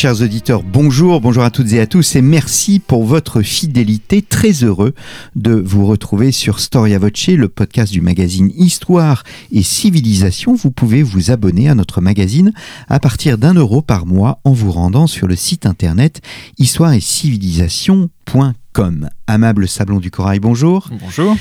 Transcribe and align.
Chers 0.00 0.22
auditeurs, 0.22 0.62
bonjour, 0.62 1.20
bonjour 1.20 1.42
à 1.42 1.50
toutes 1.50 1.74
et 1.74 1.80
à 1.80 1.86
tous 1.86 2.16
et 2.16 2.22
merci 2.22 2.78
pour 2.78 3.04
votre 3.04 3.42
fidélité. 3.42 4.22
Très 4.22 4.64
heureux 4.64 4.94
de 5.36 5.52
vous 5.52 5.84
retrouver 5.84 6.32
sur 6.32 6.58
Storia 6.58 6.98
Voce, 6.98 7.26
le 7.26 7.50
podcast 7.50 7.92
du 7.92 8.00
magazine 8.00 8.50
Histoire 8.56 9.24
et 9.52 9.62
Civilisation. 9.62 10.54
Vous 10.54 10.70
pouvez 10.70 11.02
vous 11.02 11.30
abonner 11.30 11.68
à 11.68 11.74
notre 11.74 12.00
magazine 12.00 12.54
à 12.88 12.98
partir 12.98 13.36
d'un 13.36 13.52
euro 13.52 13.82
par 13.82 14.06
mois 14.06 14.40
en 14.44 14.54
vous 14.54 14.72
rendant 14.72 15.06
sur 15.06 15.28
le 15.28 15.36
site 15.36 15.66
internet 15.66 16.22
histoire 16.56 16.94
et 16.94 17.00
civilisation.com. 17.00 19.10
Amable 19.26 19.68
Sablon 19.68 20.00
du 20.00 20.10
Corail, 20.10 20.40
bonjour. 20.40 20.88
Bonjour. 20.98 21.36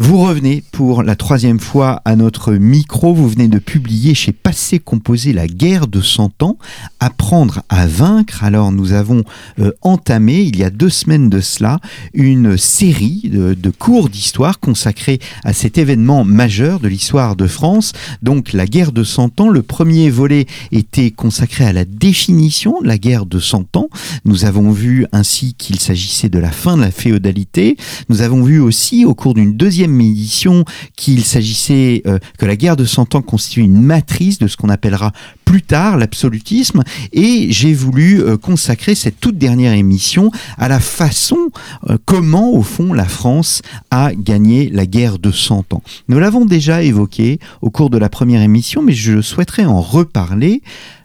Vous 0.00 0.18
revenez 0.18 0.62
pour 0.70 1.02
la 1.02 1.16
troisième 1.16 1.58
fois 1.58 2.02
à 2.04 2.14
notre 2.14 2.52
micro. 2.54 3.12
Vous 3.12 3.28
venez 3.28 3.48
de 3.48 3.58
publier 3.58 4.14
chez 4.14 4.30
Passé 4.30 4.78
Composé 4.78 5.32
La 5.32 5.48
guerre 5.48 5.88
de 5.88 6.00
Cent 6.00 6.40
ans, 6.40 6.56
Apprendre 7.00 7.62
à 7.68 7.88
vaincre. 7.88 8.44
Alors 8.44 8.70
nous 8.70 8.92
avons 8.92 9.24
euh, 9.58 9.72
entamé, 9.82 10.42
il 10.42 10.56
y 10.56 10.62
a 10.62 10.70
deux 10.70 10.88
semaines 10.88 11.28
de 11.28 11.40
cela, 11.40 11.80
une 12.14 12.56
série 12.56 13.22
de, 13.24 13.54
de 13.54 13.70
cours 13.70 14.08
d'histoire 14.08 14.60
consacrés 14.60 15.18
à 15.42 15.52
cet 15.52 15.78
événement 15.78 16.22
majeur 16.22 16.78
de 16.78 16.86
l'histoire 16.86 17.34
de 17.34 17.48
France. 17.48 17.92
Donc 18.22 18.52
la 18.52 18.66
guerre 18.66 18.92
de 18.92 19.02
Cent 19.02 19.40
ans. 19.40 19.48
Le 19.48 19.62
premier 19.62 20.10
volet 20.10 20.46
était 20.70 21.10
consacré 21.10 21.64
à 21.64 21.72
la 21.72 21.84
définition 21.84 22.80
de 22.82 22.86
la 22.86 22.98
guerre 22.98 23.26
de 23.26 23.40
Cent 23.40 23.74
ans. 23.74 23.88
Nous 24.24 24.44
avons 24.44 24.70
vu 24.70 25.06
ainsi 25.10 25.54
qu'il 25.54 25.80
s'agissait 25.80 26.28
de 26.28 26.38
la 26.38 26.52
fin 26.52 26.76
de 26.76 26.82
la 26.82 26.92
féodalité. 26.92 27.76
Nous 28.08 28.22
avons 28.22 28.44
vu 28.44 28.60
aussi 28.60 29.04
au 29.04 29.16
cours 29.16 29.34
d'une 29.34 29.56
deuxième 29.56 29.87
édition 30.00 30.64
qu'il 30.96 31.24
s'agissait 31.24 32.02
euh, 32.06 32.18
que 32.38 32.46
la 32.46 32.56
guerre 32.56 32.76
de 32.76 32.84
Cent 32.84 33.14
Ans 33.14 33.22
constitue 33.22 33.60
une 33.60 33.80
matrice 33.80 34.38
de 34.38 34.46
ce 34.46 34.56
qu'on 34.56 34.68
appellera 34.68 35.12
plus 35.44 35.62
tard 35.62 35.96
l'absolutisme 35.96 36.82
et 37.12 37.46
j'ai 37.50 37.72
voulu 37.72 38.20
euh, 38.20 38.36
consacrer 38.36 38.94
cette 38.94 39.18
toute 39.18 39.38
dernière 39.38 39.72
émission 39.72 40.30
à 40.58 40.68
la 40.68 40.80
façon 40.80 41.50
euh, 41.88 41.96
comment 42.04 42.52
au 42.52 42.62
fond 42.62 42.92
la 42.92 43.06
France 43.06 43.62
a 43.90 44.12
gagné 44.14 44.68
la 44.70 44.86
guerre 44.86 45.18
de 45.18 45.30
Cent 45.30 45.72
Ans. 45.72 45.82
Nous 46.08 46.18
l'avons 46.18 46.44
déjà 46.44 46.82
évoqué 46.82 47.38
au 47.62 47.70
cours 47.70 47.90
de 47.90 47.98
la 47.98 48.08
première 48.08 48.42
émission 48.42 48.82
mais 48.82 48.92
je 48.92 49.22
souhaiterais 49.22 49.64
en 49.64 49.80
reparler 49.80 50.62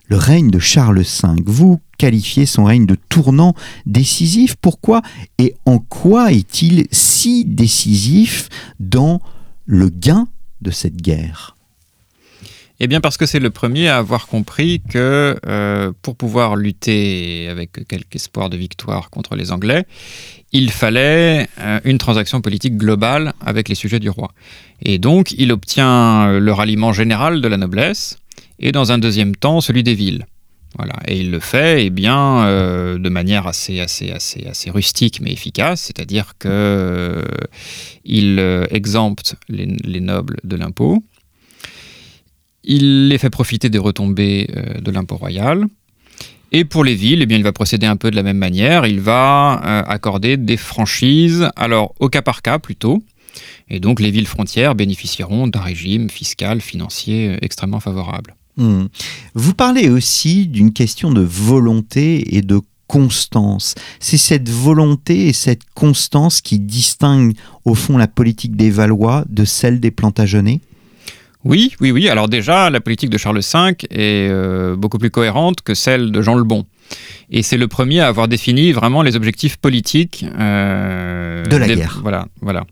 le 0.08 0.18
règne 0.18 0.50
de 0.50 0.60
Charles 0.60 1.00
V. 1.00 1.30
Vous 1.46 1.80
qualifiez 2.04 2.46
son 2.46 2.66
règne 2.66 2.86
de 2.86 2.98
tournant 3.08 3.56
décisif. 3.86 4.58
Pourquoi 4.60 5.02
et 5.38 5.56
en 5.66 5.80
quoi 5.80 6.34
est-il 6.34 6.86
si 6.92 7.46
décisif 7.46 8.50
dans 8.82 9.22
le 9.66 9.88
gain 9.88 10.28
de 10.62 10.70
cette 10.70 10.98
guerre? 10.98 11.56
Eh 12.82 12.88
bien 12.88 13.00
parce 13.00 13.16
que 13.16 13.26
c'est 13.26 13.40
le 13.40 13.52
premier 13.52 13.88
à 13.88 14.00
avoir 14.00 14.28
compris 14.28 14.82
que 14.82 15.40
euh, 15.46 15.94
pour 16.02 16.18
pouvoir 16.18 16.58
lutter 16.58 17.48
avec 17.48 17.88
quelque 17.88 18.16
espoir 18.18 18.50
de 18.50 18.58
victoire 18.58 19.10
contre 19.10 19.38
les 19.38 19.54
Anglais, 19.54 19.86
il 20.52 20.72
fallait 20.72 21.48
euh, 21.62 21.80
une 21.86 22.00
transaction 22.00 22.42
politique 22.42 22.76
globale 22.76 23.32
avec 23.40 23.70
les 23.70 23.76
sujets 23.76 24.02
du 24.02 24.10
roi. 24.10 24.34
Et 24.82 25.00
donc 25.00 25.32
il 25.38 25.54
obtient 25.54 26.38
le 26.38 26.52
ralliement 26.52 26.92
général 26.92 27.40
de 27.40 27.48
la 27.48 27.56
noblesse 27.56 28.18
et 28.60 28.74
dans 28.74 28.92
un 28.92 28.98
deuxième 28.98 29.38
temps 29.38 29.62
celui 29.62 29.84
des 29.84 29.96
villes. 29.96 30.26
Et 31.08 31.20
il 31.20 31.32
le 31.32 31.40
fait 31.40 31.86
eh 31.86 31.92
euh, 32.08 32.98
de 32.98 33.10
manière 33.10 33.48
assez, 33.48 33.84
rustique 34.68 35.22
mais 35.22 35.32
efficace, 35.32 35.82
c'est-à-dire 35.82 36.34
qu'il 36.40 36.50
euh, 36.52 37.24
euh, 38.10 38.66
exempte 38.72 39.36
les, 39.50 39.66
les, 39.84 40.00
nobles 40.00 40.38
de 40.44 40.56
l'impôt, 40.56 41.04
il 42.64 43.10
les 43.10 43.18
fait 43.18 43.30
profiter 43.30 43.70
des 43.70 43.78
retombées 43.78 44.50
de 44.82 44.92
l'impôt 44.92 45.18
royal, 45.18 45.66
et 46.52 46.66
pour 46.66 46.84
les 46.84 46.96
villes, 46.96 47.22
eh 47.24 47.26
bien, 47.26 47.38
il 47.38 47.44
va 47.44 47.52
procéder 47.52 47.88
un 47.88 47.98
peu 47.98 48.12
de 48.12 48.16
la 48.16 48.24
même 48.24 48.38
manière, 48.38 48.86
il 48.86 49.02
va 49.02 49.54
accorder 49.54 50.38
des 50.38 50.58
franchises, 50.58 51.50
alors 51.56 51.94
au 52.00 52.10
cas 52.10 52.22
par 52.22 52.42
cas 52.42 52.60
plutôt, 52.60 53.04
et 53.70 53.80
donc 53.80 54.00
les 54.00 54.12
villes 54.12 54.28
frontières 54.28 54.76
bénéficieront 54.76 55.48
d'un 55.48 55.62
régime 55.62 56.10
fiscal, 56.10 56.62
financier 56.62 57.38
extrêmement 57.42 57.80
favorable. 57.80 58.36
Mmh. 58.58 58.86
Vous 59.34 59.54
parlez 59.54 59.90
aussi 59.90 60.48
d'une 60.48 60.74
question 60.74 61.12
de 61.12 61.22
volonté 61.22 62.36
et 62.36 62.42
de 62.42 62.62
constance. 62.88 63.74
C'est 64.00 64.18
cette 64.18 64.50
volonté 64.50 65.28
et 65.28 65.34
cette 65.34 65.64
constance 65.74 66.42
qui 66.42 66.60
distinguent 66.60 67.34
au 67.66 67.74
fond 67.74 67.98
la 67.98 68.08
politique 68.08 68.56
des 68.56 68.70
Valois 68.70 69.26
de 69.30 69.46
celle 69.46 69.80
des 69.80 69.90
Plantagenets? 69.90 70.62
Oui, 71.44 71.74
oui, 71.82 71.92
oui. 71.92 72.08
Alors 72.08 72.30
déjà, 72.30 72.70
la 72.70 72.80
politique 72.80 73.10
de 73.10 73.18
Charles 73.18 73.40
V 73.40 73.76
est 73.90 74.30
euh, 74.30 74.76
beaucoup 74.76 74.98
plus 74.98 75.10
cohérente 75.10 75.62
que 75.62 75.74
celle 75.74 76.12
de 76.12 76.22
Jean 76.22 76.36
le 76.36 76.44
Bon. 76.44 76.66
Et 77.30 77.42
c'est 77.42 77.58
le 77.58 77.68
premier 77.68 78.00
à 78.00 78.08
avoir 78.08 78.28
défini 78.28 78.72
vraiment 78.72 79.02
les 79.02 79.16
objectifs 79.16 79.58
politiques 79.58 80.26
euh, 80.38 81.44
de 81.46 81.58
la 81.58 81.68
des, 81.68 81.76
guerre. 81.76 82.00
Voilà, 82.02 82.28
voilà. 82.42 82.66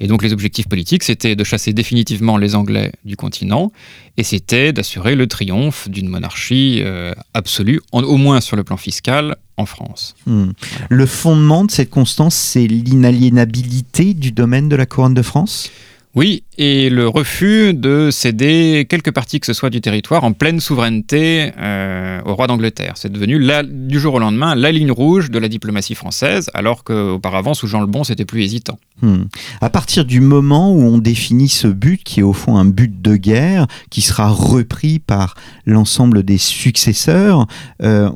Et 0.00 0.06
donc 0.06 0.22
les 0.22 0.32
objectifs 0.32 0.68
politiques, 0.68 1.04
c'était 1.04 1.36
de 1.36 1.44
chasser 1.44 1.72
définitivement 1.72 2.36
les 2.36 2.54
Anglais 2.54 2.92
du 3.04 3.16
continent, 3.16 3.72
et 4.16 4.22
c'était 4.22 4.72
d'assurer 4.72 5.14
le 5.14 5.26
triomphe 5.26 5.88
d'une 5.88 6.08
monarchie 6.08 6.80
euh, 6.82 7.12
absolue, 7.34 7.80
en, 7.92 8.02
au 8.02 8.16
moins 8.16 8.40
sur 8.40 8.56
le 8.56 8.64
plan 8.64 8.76
fiscal, 8.76 9.36
en 9.56 9.66
France. 9.66 10.14
Hmm. 10.26 10.50
Voilà. 10.70 10.86
Le 10.88 11.06
fondement 11.06 11.64
de 11.64 11.70
cette 11.70 11.90
constance, 11.90 12.34
c'est 12.34 12.66
l'inaliénabilité 12.66 14.14
du 14.14 14.32
domaine 14.32 14.68
de 14.68 14.76
la 14.76 14.86
couronne 14.86 15.14
de 15.14 15.22
France? 15.22 15.70
Oui, 16.18 16.42
et 16.56 16.90
le 16.90 17.06
refus 17.06 17.74
de 17.74 18.10
céder 18.10 18.88
quelque 18.88 19.08
partie 19.08 19.38
que 19.38 19.46
ce 19.46 19.52
soit 19.52 19.70
du 19.70 19.80
territoire 19.80 20.24
en 20.24 20.32
pleine 20.32 20.58
souveraineté 20.58 21.52
euh, 21.56 22.20
au 22.24 22.34
roi 22.34 22.48
d'Angleterre. 22.48 22.94
C'est 22.96 23.12
devenu 23.12 23.38
du 23.64 24.00
jour 24.00 24.14
au 24.14 24.18
lendemain 24.18 24.56
la 24.56 24.72
ligne 24.72 24.90
rouge 24.90 25.30
de 25.30 25.38
la 25.38 25.46
diplomatie 25.46 25.94
française, 25.94 26.50
alors 26.54 26.82
qu'auparavant, 26.82 27.54
sous 27.54 27.68
Jean 27.68 27.80
le 27.80 27.86
Bon, 27.86 28.02
c'était 28.02 28.24
plus 28.24 28.42
hésitant. 28.42 28.80
Hmm. 29.00 29.26
À 29.60 29.70
partir 29.70 30.04
du 30.04 30.20
moment 30.20 30.72
où 30.72 30.82
on 30.82 30.98
définit 30.98 31.48
ce 31.48 31.68
but, 31.68 32.02
qui 32.02 32.18
est 32.18 32.24
au 32.24 32.32
fond 32.32 32.56
un 32.56 32.64
but 32.64 33.00
de 33.00 33.14
guerre, 33.14 33.68
qui 33.88 34.00
sera 34.00 34.28
repris 34.28 34.98
par 34.98 35.36
l'ensemble 35.66 36.24
des 36.24 36.38
successeurs, 36.38 37.46
euh, 37.84 38.10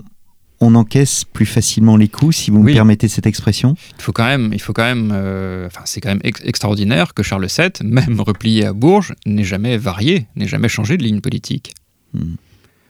on 0.62 0.76
encaisse 0.76 1.24
plus 1.24 1.44
facilement 1.44 1.96
les 1.96 2.08
coups, 2.08 2.36
si 2.36 2.50
vous 2.50 2.58
oui. 2.58 2.70
me 2.70 2.72
permettez 2.72 3.08
cette 3.08 3.26
expression 3.26 3.74
Il 3.98 4.02
faut 4.02 4.12
quand 4.12 4.24
même, 4.24 4.50
il 4.52 4.60
faut 4.60 4.72
quand 4.72 4.84
même, 4.84 5.10
euh, 5.12 5.66
enfin, 5.66 5.82
c'est 5.84 6.00
quand 6.00 6.10
même 6.10 6.20
ex 6.22 6.40
extraordinaire 6.44 7.14
que 7.14 7.22
Charles 7.22 7.46
VII, 7.46 7.70
même 7.84 8.20
replié 8.26 8.66
à 8.66 8.72
Bourges, 8.72 9.14
n'ait 9.26 9.44
jamais 9.44 9.76
varié, 9.76 10.26
n'ait 10.36 10.46
jamais 10.46 10.68
changé 10.68 10.96
de 10.96 11.02
ligne 11.02 11.20
politique. 11.20 11.74
Hmm. 12.14 12.34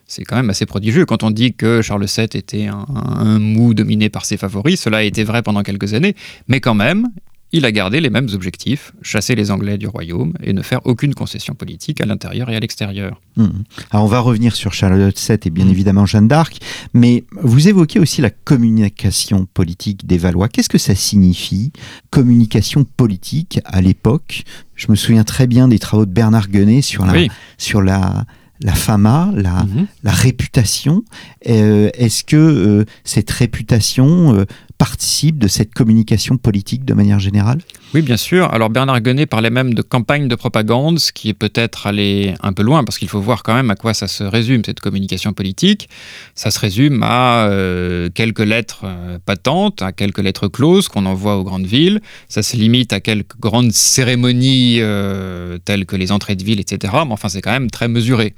C'est 0.07 0.25
quand 0.25 0.37
même 0.37 0.51
assez 0.51 0.67
prodigieux. 0.67 1.07
Quand 1.07 1.23
on 1.23 1.31
dit 1.31 1.55
que 1.55 1.81
Charles 1.81 2.05
VII 2.05 2.25
était 2.35 2.67
un, 2.67 2.85
un, 2.95 3.39
mou 3.39 3.73
dominé 3.73 4.11
par 4.11 4.27
ses 4.27 4.37
favoris, 4.37 4.79
cela 4.79 4.99
a 4.99 5.03
été 5.03 5.25
vrai 5.25 5.43
pendant 5.43 5.63
quelques 5.63 5.95
années, 5.95 6.15
mais 6.49 6.61
quand 6.61 6.75
même, 6.75 7.09
il 7.53 7.67
a 7.67 7.73
gardé 7.73 8.01
les 8.01 8.11
mêmes 8.11 8.29
objectifs, 8.33 8.93
chasser 9.03 9.35
les 9.35 9.51
Anglais 9.51 9.77
du 9.77 9.87
royaume 9.87 10.33
et 10.43 10.53
ne 10.53 10.63
faire 10.63 10.81
aucune 10.85 11.15
concession 11.15 11.55
politique 11.55 12.01
à 12.01 12.07
l'intérieur 12.07 12.49
et 12.49 12.57
à 12.57 12.61
l'extérieur. 12.61 13.21
Mmh. 13.37 13.47
Alors 13.91 14.05
on 14.05 14.09
va 14.09 14.21
revenir 14.21 14.57
sur 14.57 14.73
Charlotte 14.73 15.19
VII 15.19 15.39
et 15.45 15.51
bien 15.51 15.67
mmh. 15.67 15.71
évidemment 15.71 16.07
Jeanne 16.07 16.29
d'Arc, 16.29 16.59
mais 16.95 17.25
vous 17.41 17.69
évoquez 17.69 17.99
aussi 17.99 18.23
la 18.23 18.31
communication 18.31 19.47
politique 19.53 20.07
des 20.07 20.19
Valois. 20.19 20.49
Qu'est-ce 20.49 20.71
que 20.71 20.79
ça 20.79 20.95
signifie, 20.95 21.73
communication 22.11 22.85
politique 22.85 23.61
à 23.65 23.81
l'époque? 23.83 24.45
Je 24.75 24.87
me 24.91 24.97
souviens 24.97 25.25
très 25.25 25.47
bien 25.47 25.69
des 25.69 25.79
travaux 25.79 26.07
de 26.07 26.13
Bernard 26.13 26.49
Guenet 26.49 26.83
sur 26.83 27.05
la, 27.05 27.13
oui. 27.13 27.31
sur 27.59 27.83
la, 27.83 28.25
la 28.63 28.73
fama, 28.73 29.31
la, 29.35 29.65
mmh. 29.65 29.87
la 30.03 30.13
réputation. 30.13 31.05
Euh, 31.49 31.91
Est-ce 31.95 32.25
que 32.25 32.37
euh, 32.37 32.85
cette 33.05 33.31
réputation 33.31 34.35
euh, 34.35 34.45
participe 34.83 35.39
de 35.39 35.47
cette 35.47 35.73
communication 35.75 36.39
politique 36.39 36.85
de 36.85 36.93
manière 36.93 37.21
générale? 37.21 37.61
Oui, 37.95 38.01
bien 38.01 38.17
sûr. 38.17 38.51
Alors 38.55 38.71
Bernard 38.71 39.03
Guenet 39.03 39.27
parlait 39.27 39.51
même 39.51 39.75
de 39.75 39.83
campagne 39.83 40.27
de 40.27 40.35
propagande, 40.35 40.99
ce 40.99 41.13
qui 41.13 41.29
est 41.29 41.35
peut-être 41.35 41.87
aller 41.87 42.33
un 42.43 42.55
peu 42.55 42.63
loin, 42.63 42.85
parce 42.85 42.99
qu'il 42.99 43.09
faut 43.09 43.21
voir 43.21 43.43
quand 43.43 43.53
même 43.55 43.71
à 43.71 43.75
quoi 43.75 43.93
ça 43.93 44.09
se 44.09 44.25
résume, 44.25 44.65
cette 44.65 44.81
communication 44.81 45.35
politique. 45.35 45.91
Ça 46.35 46.51
se 46.51 46.59
résume 46.59 47.03
à 47.03 47.49
euh, 47.49 48.09
quelques 48.09 48.41
lettres 48.41 48.85
euh, 48.85 49.19
patentes, 49.23 49.83
à 49.83 49.93
quelques 49.93 50.21
lettres 50.21 50.49
closes 50.49 50.89
qu'on 50.89 51.05
envoie 51.05 51.37
aux 51.37 51.45
grandes 51.45 51.67
villes. 51.67 52.01
Ça 52.31 52.43
se 52.43 52.57
limite 52.57 52.95
à 52.95 53.01
quelques 53.01 53.39
grandes 53.39 53.73
cérémonies 53.73 54.79
euh, 54.81 55.59
telles 55.63 55.85
que 55.85 55.95
les 55.97 56.13
entrées 56.13 56.35
de 56.35 56.45
ville, 56.45 56.61
etc. 56.61 56.95
Mais 57.07 57.13
enfin, 57.13 57.29
c'est 57.29 57.43
quand 57.43 57.53
même 57.53 57.71
très 57.71 57.89
mesuré. 57.89 58.33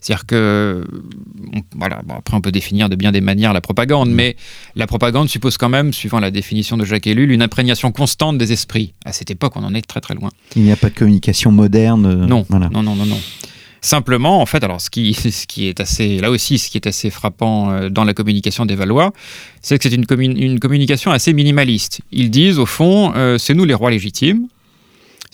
C'est-à-dire 0.00 0.26
que, 0.26 0.86
on, 1.52 1.60
voilà, 1.74 2.02
bon, 2.04 2.14
après 2.14 2.36
on 2.36 2.40
peut 2.40 2.52
définir 2.52 2.88
de 2.88 2.94
bien 2.94 3.10
des 3.10 3.20
manières 3.20 3.52
la 3.52 3.60
propagande, 3.60 4.10
mmh. 4.10 4.14
mais 4.14 4.36
la 4.76 4.86
propagande 4.86 5.28
suppose 5.28 5.56
quand 5.56 5.68
même 5.68 5.92
suivant 5.92 6.20
la 6.20 6.30
définition 6.30 6.76
de 6.76 6.84
Jacques 6.84 7.08
Ellul, 7.08 7.32
une 7.32 7.42
imprégnation 7.42 7.90
constante 7.90 8.38
des 8.38 8.52
esprits. 8.52 8.91
À 9.04 9.12
cette 9.12 9.30
époque, 9.30 9.54
on 9.56 9.64
en 9.64 9.74
est 9.74 9.82
très 9.82 10.00
très 10.00 10.14
loin. 10.14 10.30
Il 10.56 10.62
n'y 10.62 10.72
a 10.72 10.76
pas 10.76 10.88
de 10.88 10.94
communication 10.94 11.50
moderne. 11.50 12.26
Non, 12.26 12.46
voilà. 12.48 12.68
non, 12.68 12.82
non, 12.82 12.94
non, 12.94 13.06
non. 13.06 13.18
Simplement, 13.84 14.40
en 14.40 14.46
fait, 14.46 14.62
alors 14.62 14.80
ce 14.80 14.90
qui, 14.90 15.12
ce 15.14 15.46
qui 15.46 15.66
est 15.66 15.80
assez, 15.80 16.18
là 16.18 16.30
aussi, 16.30 16.58
ce 16.58 16.70
qui 16.70 16.78
est 16.78 16.86
assez 16.86 17.10
frappant 17.10 17.70
euh, 17.70 17.88
dans 17.88 18.04
la 18.04 18.14
communication 18.14 18.64
des 18.64 18.76
Valois, 18.76 19.12
c'est 19.60 19.76
que 19.76 19.88
c'est 19.88 19.94
une, 19.94 20.06
une, 20.38 20.60
communication 20.60 21.10
assez 21.10 21.32
minimaliste. 21.32 22.00
Ils 22.12 22.30
disent, 22.30 22.60
au 22.60 22.66
fond, 22.66 23.12
euh, 23.16 23.38
c'est 23.38 23.54
nous 23.54 23.64
les 23.64 23.74
rois 23.74 23.90
légitimes, 23.90 24.46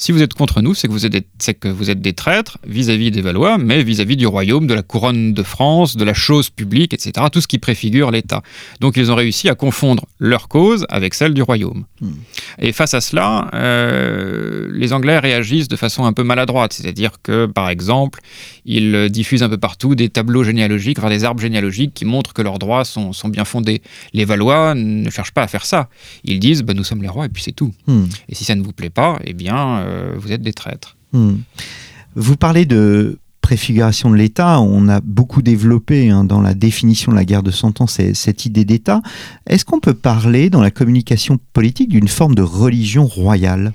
si 0.00 0.12
vous 0.12 0.22
êtes 0.22 0.32
contre 0.32 0.62
nous, 0.62 0.74
c'est 0.74 0.86
que 0.86 0.92
vous 0.92 1.04
êtes 1.04 1.12
des, 1.12 1.54
que 1.54 1.66
vous 1.66 1.90
êtes 1.90 2.00
des 2.00 2.12
traîtres 2.12 2.58
vis-à-vis 2.64 3.10
des 3.10 3.20
Valois, 3.20 3.58
mais 3.58 3.82
vis-à-vis 3.82 4.16
du 4.16 4.28
royaume, 4.28 4.68
de 4.68 4.74
la 4.74 4.82
couronne 4.82 5.34
de 5.34 5.42
France, 5.42 5.96
de 5.96 6.04
la 6.04 6.14
chose 6.14 6.50
publique, 6.50 6.94
etc. 6.94 7.26
Tout 7.32 7.40
ce 7.40 7.48
qui 7.48 7.58
préfigure 7.58 8.12
l'État. 8.12 8.42
Donc 8.80 8.96
ils 8.96 9.10
ont 9.10 9.16
réussi 9.16 9.48
à 9.48 9.56
confondre 9.56 10.06
leur 10.20 10.46
cause 10.46 10.86
avec 10.88 11.14
celle 11.14 11.34
du 11.34 11.42
royaume. 11.42 11.84
Hmm. 12.00 12.12
Et 12.60 12.72
face 12.72 12.94
à 12.94 13.00
cela, 13.00 13.50
euh, 13.54 14.68
les 14.72 14.92
Anglais 14.92 15.18
réagissent 15.18 15.68
de 15.68 15.74
façon 15.74 16.04
un 16.04 16.12
peu 16.12 16.22
maladroite. 16.22 16.72
C'est-à-dire 16.72 17.14
que, 17.20 17.46
par 17.46 17.68
exemple, 17.68 18.20
ils 18.64 19.08
diffusent 19.10 19.42
un 19.42 19.48
peu 19.48 19.58
partout 19.58 19.96
des 19.96 20.08
tableaux 20.10 20.44
généalogiques, 20.44 21.00
des 21.08 21.24
arbres 21.24 21.40
généalogiques 21.40 21.92
qui 21.92 22.04
montrent 22.04 22.34
que 22.34 22.42
leurs 22.42 22.60
droits 22.60 22.84
sont, 22.84 23.12
sont 23.12 23.28
bien 23.28 23.44
fondés. 23.44 23.82
Les 24.12 24.24
Valois 24.24 24.76
ne 24.76 25.10
cherchent 25.10 25.32
pas 25.32 25.42
à 25.42 25.48
faire 25.48 25.66
ça. 25.66 25.88
Ils 26.22 26.38
disent, 26.38 26.62
bah, 26.62 26.74
nous 26.74 26.84
sommes 26.84 27.02
les 27.02 27.08
rois 27.08 27.26
et 27.26 27.28
puis 27.28 27.42
c'est 27.42 27.52
tout. 27.52 27.74
Hmm. 27.88 28.04
Et 28.28 28.36
si 28.36 28.44
ça 28.44 28.54
ne 28.54 28.62
vous 28.62 28.72
plaît 28.72 28.90
pas, 28.90 29.18
eh 29.24 29.32
bien, 29.32 29.87
euh, 29.88 30.14
vous 30.16 30.32
êtes 30.32 30.42
des 30.42 30.52
traîtres. 30.52 30.96
Hmm. 31.12 31.36
Vous 32.14 32.36
parlez 32.36 32.66
de 32.66 33.18
préfiguration 33.40 34.10
de 34.10 34.16
l'État, 34.16 34.60
on 34.60 34.88
a 34.88 35.00
beaucoup 35.00 35.40
développé 35.40 36.10
hein, 36.10 36.24
dans 36.24 36.42
la 36.42 36.52
définition 36.52 37.12
de 37.12 37.16
la 37.16 37.24
guerre 37.24 37.42
de 37.42 37.50
Cent 37.50 37.80
Ans 37.80 37.86
cette 37.86 38.44
idée 38.44 38.66
d'État. 38.66 39.00
Est-ce 39.46 39.64
qu'on 39.64 39.80
peut 39.80 39.94
parler 39.94 40.50
dans 40.50 40.60
la 40.60 40.70
communication 40.70 41.38
politique 41.54 41.88
d'une 41.88 42.08
forme 42.08 42.34
de 42.34 42.42
religion 42.42 43.06
royale? 43.06 43.72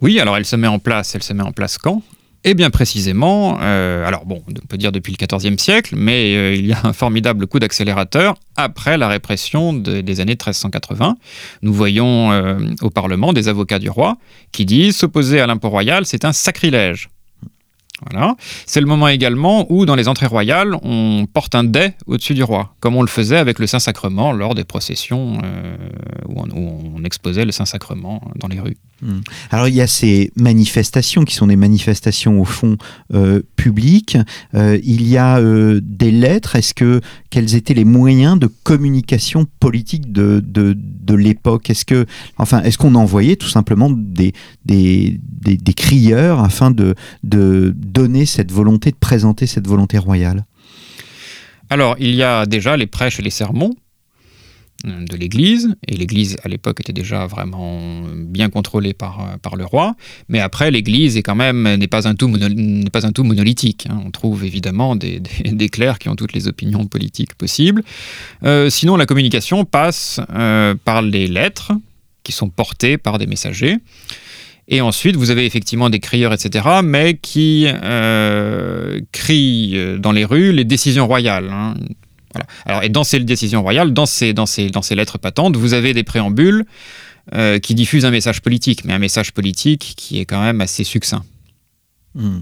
Oui, 0.00 0.20
alors 0.20 0.36
elle 0.36 0.44
se 0.44 0.54
met 0.54 0.68
en 0.68 0.78
place, 0.78 1.14
elle 1.16 1.24
se 1.24 1.32
met 1.32 1.42
en 1.42 1.50
place 1.50 1.76
quand? 1.76 2.02
Et 2.44 2.52
bien 2.52 2.68
précisément, 2.68 3.58
euh, 3.62 4.06
alors 4.06 4.26
bon, 4.26 4.42
on 4.46 4.66
peut 4.66 4.76
dire 4.76 4.92
depuis 4.92 5.16
le 5.18 5.26
XIVe 5.26 5.58
siècle, 5.58 5.94
mais 5.96 6.36
euh, 6.36 6.54
il 6.54 6.66
y 6.66 6.74
a 6.74 6.80
un 6.84 6.92
formidable 6.92 7.46
coup 7.46 7.58
d'accélérateur 7.58 8.34
après 8.56 8.98
la 8.98 9.08
répression 9.08 9.72
des 9.72 10.20
années 10.20 10.32
1380. 10.32 11.16
Nous 11.62 11.72
voyons 11.72 12.32
euh, 12.32 12.58
au 12.82 12.90
Parlement 12.90 13.32
des 13.32 13.48
avocats 13.48 13.78
du 13.78 13.88
roi 13.88 14.18
qui 14.52 14.66
disent 14.66 14.96
s'opposer 14.96 15.40
à 15.40 15.46
l'impôt 15.46 15.70
royal, 15.70 16.04
c'est 16.04 16.26
un 16.26 16.34
sacrilège. 16.34 17.08
Voilà. 18.10 18.34
C'est 18.66 18.80
le 18.80 18.86
moment 18.86 19.08
également 19.08 19.66
où, 19.72 19.86
dans 19.86 19.94
les 19.94 20.08
entrées 20.08 20.26
royales, 20.26 20.76
on 20.82 21.26
porte 21.32 21.54
un 21.54 21.64
dais 21.64 21.94
au-dessus 22.06 22.34
du 22.34 22.42
roi, 22.42 22.74
comme 22.80 22.96
on 22.96 23.02
le 23.02 23.08
faisait 23.08 23.38
avec 23.38 23.58
le 23.58 23.66
Saint-Sacrement 23.66 24.32
lors 24.32 24.54
des 24.54 24.64
processions 24.64 25.38
où, 26.28 26.34
on, 26.36 27.04
exposait 27.04 27.44
le 27.44 27.52
Saint-Sacrement 27.52 28.20
dans 28.36 28.48
les 28.48 28.60
rues. 28.60 28.76
Hmm. 29.02 29.20
Alors 29.50 29.68
il 29.68 29.74
y 29.74 29.80
a 29.80 29.86
ces 29.86 30.30
manifestations 30.36 31.24
qui 31.24 31.34
sont 31.34 31.48
des 31.48 31.56
manifestations 31.56 32.40
au 32.40 32.44
fond 32.44 32.76
euh, 33.12 33.42
publiques. 33.56 34.16
Euh, 34.54 34.78
il 34.84 35.06
y 35.06 35.16
a 35.16 35.38
euh, 35.38 35.80
des 35.82 36.10
lettres. 36.10 36.56
Est-ce 36.56 36.74
que 36.74 37.00
quels 37.30 37.54
étaient 37.54 37.74
les 37.74 37.84
moyens 37.84 38.38
de 38.38 38.46
communication 38.46 39.46
politique 39.58 40.12
de, 40.12 40.42
de, 40.44 41.14
l'époque? 41.14 41.70
Est-ce 41.70 41.84
que 41.84 42.06
enfin 42.38 42.62
est-ce 42.62 42.78
qu'on 42.78 42.94
envoyait 42.94 43.36
tout 43.36 43.48
simplement 43.48 43.90
des, 43.90 44.32
des, 44.64 45.20
des, 45.20 45.74
crieurs 45.74 46.40
afin 46.40 46.70
de, 46.70 46.94
de 47.22 47.74
donner 47.76 48.26
cette 48.26 48.52
volonté 48.52 48.90
de 48.90 48.96
présenter 48.96 49.46
cette 49.46 49.66
volonté 49.66 49.98
royale? 49.98 50.44
Alors, 51.70 51.96
il 51.98 52.14
y 52.14 52.22
a 52.22 52.46
déjà 52.46 52.76
les 52.76 52.86
prêches 52.86 53.18
et 53.18 53.22
les 53.22 53.30
sermons, 53.30 53.74
de 54.84 55.16
l'Église, 55.16 55.74
et 55.88 55.96
l'Église 55.96 56.36
à 56.44 56.48
l'époque 56.48 56.80
était 56.80 56.92
déjà 56.92 57.26
vraiment 57.26 58.02
bien 58.16 58.50
contrôlée 58.50 58.92
par, 58.92 59.20
euh, 59.20 59.36
par 59.38 59.56
le 59.56 59.64
roi, 59.64 59.96
mais 60.28 60.40
après 60.40 60.70
l'Église 60.70 61.16
est 61.16 61.22
quand 61.22 61.34
même 61.34 61.76
n'est 61.76 61.88
pas 61.88 62.06
un 62.06 62.14
tout 62.14 62.30
pas 62.92 63.06
un 63.06 63.12
tout 63.12 63.24
monolithique. 63.24 63.86
Hein. 63.90 64.02
On 64.04 64.10
trouve 64.10 64.44
évidemment 64.44 64.96
des, 64.96 65.20
des, 65.44 65.68
clercs 65.68 65.98
qui 65.98 66.08
ont 66.08 66.16
toutes 66.16 66.32
les 66.32 66.48
opinions 66.48 66.86
politiques 66.86 67.34
possibles. 67.34 67.82
Euh, 68.44 68.70
sinon, 68.70 68.96
la 68.96 69.06
communication 69.06 69.64
passe 69.64 70.20
par 70.84 71.02
les 71.02 71.26
lettres 71.26 71.72
qui 72.22 72.32
sont 72.32 72.48
portées 72.48 72.98
par 72.98 73.18
des 73.18 73.26
messagers. 73.26 73.76
Et 74.66 74.80
ensuite, 74.80 75.16
vous 75.16 75.30
avez 75.30 75.44
effectivement 75.44 75.90
des 75.90 76.00
crieurs, 76.00 76.32
etc., 76.32 76.66
mais 76.82 77.14
qui 77.14 77.66
crient 79.12 79.98
dans 79.98 80.12
les 80.12 80.24
rues 80.24 80.52
les 80.52 80.64
décisions 80.64 81.06
royales. 81.06 81.50
Hein. 81.50 81.74
Alors, 82.66 82.82
et 82.82 82.88
dans 82.88 83.04
ces 83.04 83.20
décisions 83.20 83.62
royales, 83.62 83.92
dans 83.92 84.06
ces, 84.06 84.32
dans 84.32 84.46
ces, 84.46 84.70
dans 84.70 84.82
ces 84.82 84.94
lettres 84.94 85.18
patentes, 85.18 85.56
vous 85.56 85.74
avez 85.74 85.94
des 85.94 86.04
préambules 86.04 86.64
euh, 87.34 87.58
qui 87.58 87.74
diffusent 87.74 88.04
un 88.04 88.10
message 88.10 88.42
politique, 88.42 88.84
mais 88.84 88.92
un 88.92 88.98
message 88.98 89.32
politique 89.32 89.94
qui 89.96 90.18
est 90.18 90.26
quand 90.26 90.42
même 90.42 90.60
assez 90.60 90.84
succinct. 90.84 91.24
Hmm. 92.14 92.40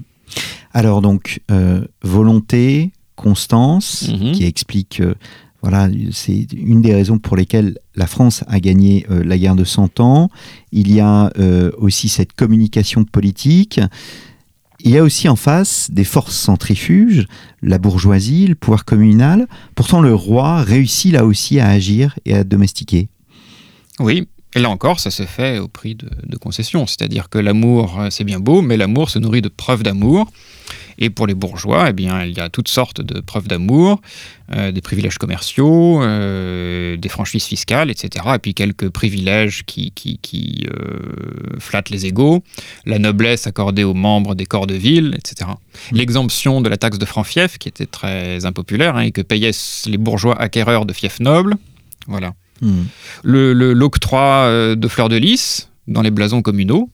Alors 0.73 1.03
donc, 1.03 1.41
euh, 1.51 1.85
volonté, 2.03 2.91
constance, 3.17 4.09
mhm. 4.09 4.33
qui 4.33 4.45
explique... 4.45 5.01
Euh, 5.01 5.15
voilà, 5.63 5.89
c'est 6.11 6.49
une 6.55 6.83
des 6.83 6.93
raisons 6.93 7.21
pour 7.21 7.37
lesquelles 7.37 7.79
la 7.95 8.09
France 8.09 8.43
a 8.49 8.59
gagné 8.59 9.07
la 9.09 9.39
guerre 9.39 9.55
de 9.55 9.63
100 9.63 10.01
ans. 10.01 10.29
Il 10.73 10.93
y 10.93 10.99
a 10.99 11.31
aussi 11.79 12.09
cette 12.09 12.33
communication 12.33 13.05
politique. 13.05 13.79
Il 14.85 14.91
y 14.91 14.99
a 14.99 15.03
aussi 15.03 15.29
en 15.29 15.37
face 15.37 15.91
des 15.93 16.05
forces 16.05 16.37
centrifuges, 16.37 17.27
la 17.63 17.79
bourgeoisie, 17.79 18.49
le 18.49 18.57
pouvoir 18.57 18.85
communal. 18.85 19.47
Pourtant, 19.77 20.01
le 20.01 20.15
roi 20.15 20.63
réussit 20.63 21.13
là 21.13 21.25
aussi 21.25 21.61
à 21.61 21.69
agir 21.69 22.19
et 22.25 22.35
à 22.35 22.43
domestiquer. 22.43 23.09
Oui, 24.01 24.27
et 24.55 24.59
là 24.59 24.71
encore, 24.71 25.01
ça 25.01 25.11
se 25.11 25.25
fait 25.25 25.59
au 25.59 25.69
prix 25.69 25.95
de, 25.95 26.37
concessions. 26.37 26.87
C'est-à-dire 26.87 27.29
que 27.29 27.39
l'amour, 27.39 28.01
euh, 28.01 28.11
c'est 28.11 28.25
bien 28.25 28.41
beau, 28.41 28.61
mais 28.61 28.77
l'amour 28.77 29.09
se 29.09 29.19
nourrit 29.19 29.43
de 29.43 29.49
preuves 29.49 29.83
d'amour. 29.83 30.31
Et 30.99 31.11
pour 31.11 31.27
les 31.27 31.35
bourgeois, 31.35 31.91
eh 31.91 31.93
bien, 31.93 32.25
il 32.25 32.37
y 32.37 32.41
a 32.41 32.49
toutes 32.49 32.69
sortes 32.69 33.01
de 33.01 33.21
preuves 33.21 33.49
d'amour, 33.49 34.01
euh, 34.55 34.73
des 34.73 34.81
privilèges 34.81 35.19
commerciaux, 35.19 36.03
euh, 36.03 36.97
des 36.97 37.09
franchises 37.09 37.45
fiscales, 37.45 37.91
etc. 37.91 38.25
Et 38.35 38.39
puis 38.39 38.55
quelques 38.55 38.89
privilèges 38.89 39.65
qui, 39.67 39.93
qui, 39.93 40.67
flattent 41.59 41.91
les 41.91 42.07
égaux, 42.07 42.43
la 42.87 42.99
noblesse 42.99 43.47
accordée 43.47 43.85
aux 43.85 43.95
membres 43.95 44.35
des 44.35 44.47
corps 44.47 44.67
de 44.67 44.75
ville, 44.75 45.15
etc. 45.17 45.51
L'exemption 45.93 46.61
de 46.61 46.69
la 46.69 46.77
taxe 46.77 46.99
de 46.99 47.05
franc-fief, 47.05 47.59
qui 47.59 47.69
était 47.69 47.87
très 47.87 48.45
impopulaire, 48.45 48.97
hein, 48.97 49.03
et 49.03 49.13
que 49.13 49.23
payaient 49.23 49.53
les 49.87 49.99
bourgeois 49.99 50.41
acquéreurs 50.41 50.87
de 50.87 50.93
fiefs 50.93 51.21
nobles. 51.21 51.57
Voilà. 52.07 52.35
L'octroi 53.25 54.21
euh, 54.21 54.77
de 54.77 54.89
fleurs 54.89 55.09
de 55.09 55.17
lys 55.17 55.69
dans 55.89 56.03
les 56.03 56.11
blasons 56.11 56.43
communaux. 56.43 56.91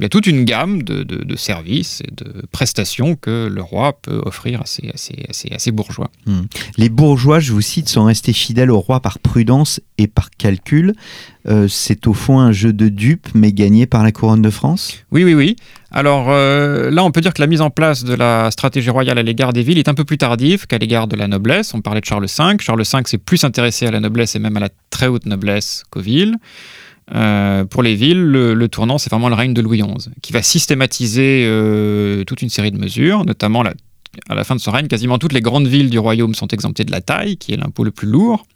Il 0.00 0.04
y 0.04 0.06
a 0.06 0.08
toute 0.08 0.26
une 0.26 0.46
gamme 0.46 0.82
de, 0.82 1.36
services 1.36 2.00
et 2.00 2.10
de 2.10 2.46
prestations 2.50 3.16
que 3.16 3.50
le 3.52 3.60
roi 3.60 3.98
peut 4.00 4.22
offrir 4.24 4.62
à 4.62 4.64
ses, 4.64 5.70
bourgeois. 5.72 6.10
Hmm. 6.24 6.44
Les 6.78 6.88
bourgeois, 6.88 7.38
je 7.38 7.52
vous 7.52 7.60
cite, 7.60 7.86
sont 7.90 8.04
restés 8.04 8.32
fidèles 8.32 8.70
au 8.70 8.80
roi 8.80 9.00
par 9.00 9.18
prudence 9.18 9.78
et 9.98 10.06
par 10.06 10.30
calcul. 10.30 10.94
Euh, 11.48 11.68
c'est 11.68 12.06
au 12.06 12.14
fond 12.14 12.38
un 12.40 12.50
jeu 12.50 12.72
de 12.72 12.88
dupes, 12.88 13.28
mais 13.34 13.52
gagné 13.52 13.84
par 13.84 14.02
la 14.02 14.10
couronne 14.10 14.40
de 14.40 14.48
France? 14.48 15.04
Oui, 15.10 15.22
oui, 15.22 15.34
oui. 15.34 15.56
Alors 15.90 16.30
euh, 16.30 16.90
là, 16.90 17.04
on 17.04 17.10
peut 17.10 17.20
dire 17.20 17.34
que 17.34 17.42
la 17.42 17.46
mise 17.46 17.60
en 17.60 17.68
place 17.68 18.02
de 18.02 18.14
la 18.14 18.50
stratégie 18.50 18.88
royale 18.90 19.18
à 19.18 19.22
l'égard 19.22 19.52
des 19.52 19.62
villes 19.62 19.78
est 19.78 19.88
un 19.88 19.94
peu 19.94 20.04
plus 20.04 20.16
tardive 20.16 20.66
qu'à 20.66 20.78
l'égard 20.78 21.08
de 21.08 21.16
la 21.16 21.28
noblesse. 21.28 21.74
On 21.74 21.82
parlait 21.82 22.00
de 22.00 22.06
Charles 22.06 22.24
V. 22.24 22.56
Charles 22.60 22.82
V 22.82 23.02
s'est 23.04 23.18
plus 23.18 23.44
intéressé 23.44 23.86
à 23.86 23.90
la 23.90 24.00
noblesse 24.00 24.34
et 24.34 24.38
même 24.38 24.56
à 24.56 24.60
la 24.60 24.70
très 24.88 25.08
haute 25.08 25.26
noblesse 25.26 25.82
qu'aux 25.90 26.00
villes. 26.00 26.36
Euh, 27.14 27.64
pour 27.64 27.82
les 27.82 27.94
villes, 27.94 28.22
le, 28.22 28.68
tournant, 28.68 28.98
c'est 28.98 29.10
vraiment 29.10 29.28
le 29.28 29.34
règne 29.34 29.54
de 29.54 29.60
Louis 29.60 29.82
XI, 29.82 30.10
qui 30.22 30.32
va 30.32 30.42
systématiser 30.42 31.44
toute 32.26 32.42
une 32.42 32.50
série 32.50 32.70
de 32.70 32.78
mesures, 32.78 33.24
notamment 33.24 33.62
à 34.28 34.34
la 34.34 34.44
fin 34.44 34.54
de 34.54 34.60
son 34.60 34.70
règne, 34.70 34.86
quasiment 34.86 35.18
toutes 35.18 35.32
les 35.32 35.40
grandes 35.40 35.66
villes 35.66 35.90
du 35.90 35.98
royaume 35.98 36.34
sont 36.34 36.48
exemptées 36.48 36.84
de 36.84 36.92
la 36.92 37.00
taille, 37.00 37.36
qui 37.36 37.52
est 37.52 37.56
l'impôt 37.56 37.84
le 37.84 37.90
plus 37.90 38.08
lourd. 38.08 38.46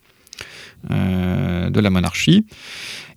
Euh, 0.91 1.71
de 1.71 1.81
la 1.81 1.89
monarchie. 1.89 2.45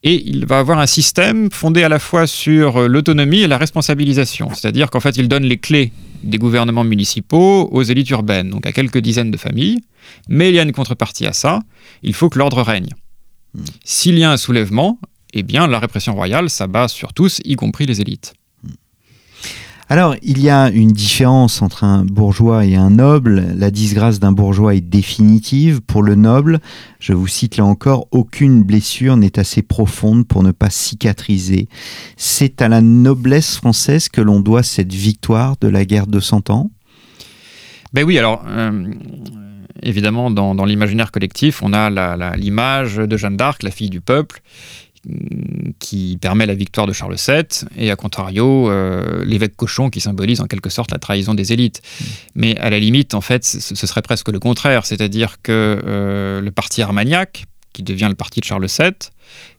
Et 0.02 0.24
il 0.26 0.46
va 0.46 0.60
avoir 0.60 0.80
un 0.80 0.86
système 0.86 1.52
fondé 1.52 1.84
à 1.84 1.90
la 1.90 2.00
fois 2.00 2.26
sur 2.26 2.88
l'autonomie 2.88 3.42
et 3.42 3.48
la 3.48 3.58
responsabilisation. 3.58 4.54
C'est-à-dire 4.54 4.90
qu'en 4.90 5.02
fait, 5.02 5.18
il 5.18 5.28
donne 5.28 5.44
les 5.44 5.58
clés 5.58 5.92
des 6.24 6.38
gouvernements 6.38 6.86
municipaux 6.86 7.68
aux 7.70 7.84
élites 7.84 8.10
urbaines, 8.12 8.52
donc 8.52 8.66
à 8.66 8.72
quelques 8.72 9.00
dizaines 9.00 9.32
de 9.32 9.38
familles. 9.38 9.82
Mais 10.30 10.48
il 10.48 10.56
y 10.56 10.60
a 10.60 10.64
une 10.64 10.72
contrepartie 10.72 11.26
à 11.26 11.34
ça, 11.34 11.60
il 12.04 12.14
faut 12.14 12.30
que 12.30 12.40
l'ordre 12.40 12.62
règne. 12.62 12.90
Hmm. 13.54 13.66
S'il 13.84 14.18
y 14.18 14.24
a 14.24 14.32
un 14.32 14.38
soulèvement, 14.38 14.98
eh 15.38 15.44
bien 15.44 15.68
la 15.68 15.80
répression 15.80 16.16
royale 16.16 16.50
s'abat 16.50 16.88
sur 16.88 17.14
tous, 17.14 17.40
y 17.46 17.56
compris 17.56 17.86
les 17.86 18.02
élites. 18.02 18.34
Alors, 19.90 20.16
il 20.22 20.42
y 20.42 20.50
a 20.50 20.70
une 20.70 20.92
différence 20.92 21.62
entre 21.62 21.86
un 21.86 22.04
bourgeois 22.04 22.66
et 22.66 22.76
un 22.76 22.90
noble. 22.90 23.54
La 23.56 23.72
disgrâce 23.72 24.20
d'un 24.20 24.34
bourgeois 24.34 24.76
est 24.76 24.82
définitive. 24.82 25.80
Pour 25.80 26.04
le 26.04 26.16
noble, 26.16 26.60
je 27.00 27.14
vous 27.14 27.28
cite 27.28 27.56
là 27.56 27.64
encore, 27.64 28.08
aucune 28.12 28.64
blessure 28.64 29.16
n'est 29.16 29.40
assez 29.40 29.62
profonde 29.62 30.28
pour 30.28 30.44
ne 30.44 30.52
pas 30.52 30.70
cicatriser. 30.70 31.70
C'est 32.18 32.62
à 32.62 32.68
la 32.68 32.82
noblesse 32.82 33.56
française 33.56 34.10
que 34.10 34.20
l'on 34.20 34.42
doit 34.42 34.64
cette 34.64 34.92
victoire 34.92 35.56
de 35.62 35.70
la 35.70 35.86
guerre 35.86 36.08
de 36.08 36.20
Cent 36.20 36.50
Ans 36.50 36.70
Ben 37.94 38.04
oui, 38.04 38.18
alors... 38.18 38.44
Euh, 38.46 38.92
évidemment, 39.84 40.32
dans, 40.32 40.66
l'imaginaire 40.66 41.12
collectif, 41.12 41.62
on 41.64 41.74
a 41.74 42.36
l'image 42.36 42.98
de 42.98 43.18
Jeanne 43.18 43.38
d'Arc, 43.38 43.64
la 43.64 43.72
fille 43.72 43.90
du 43.90 44.02
peuple, 44.02 44.42
qui 45.80 46.18
permet 46.20 46.46
la 46.46 46.56
victoire 46.56 46.88
de 46.88 46.94
Charles 46.94 47.16
VII, 47.16 47.68
et 47.78 47.92
à 47.92 47.96
contrario, 47.96 48.70
euh, 48.70 49.24
l'évêque 49.26 49.56
cochon 49.56 49.90
qui 49.90 50.02
symbolise 50.02 50.42
en 50.42 50.46
quelque 50.48 50.70
sorte 50.70 50.92
la 50.92 51.00
trahison 51.00 51.34
des 51.34 51.54
élites. 51.54 51.82
Mmh. 51.82 52.06
Mais 52.36 52.58
à 52.58 52.70
la 52.70 52.80
limite, 52.80 53.14
en 53.14 53.22
fait, 53.22 53.44
ce, 53.44 53.76
serait 53.76 54.02
presque 54.02 54.30
le 54.30 54.40
contraire, 54.40 54.86
c'est-à-dire 54.86 55.42
que 55.42 55.82
euh, 55.86 56.42
le 56.42 56.52
parti 56.52 56.82
armagnac, 56.82 57.46
qui 57.74 57.84
devient 57.84 58.08
le 58.10 58.16
parti 58.16 58.40
de 58.40 58.46
Charles 58.46 58.66
VII, 58.66 58.92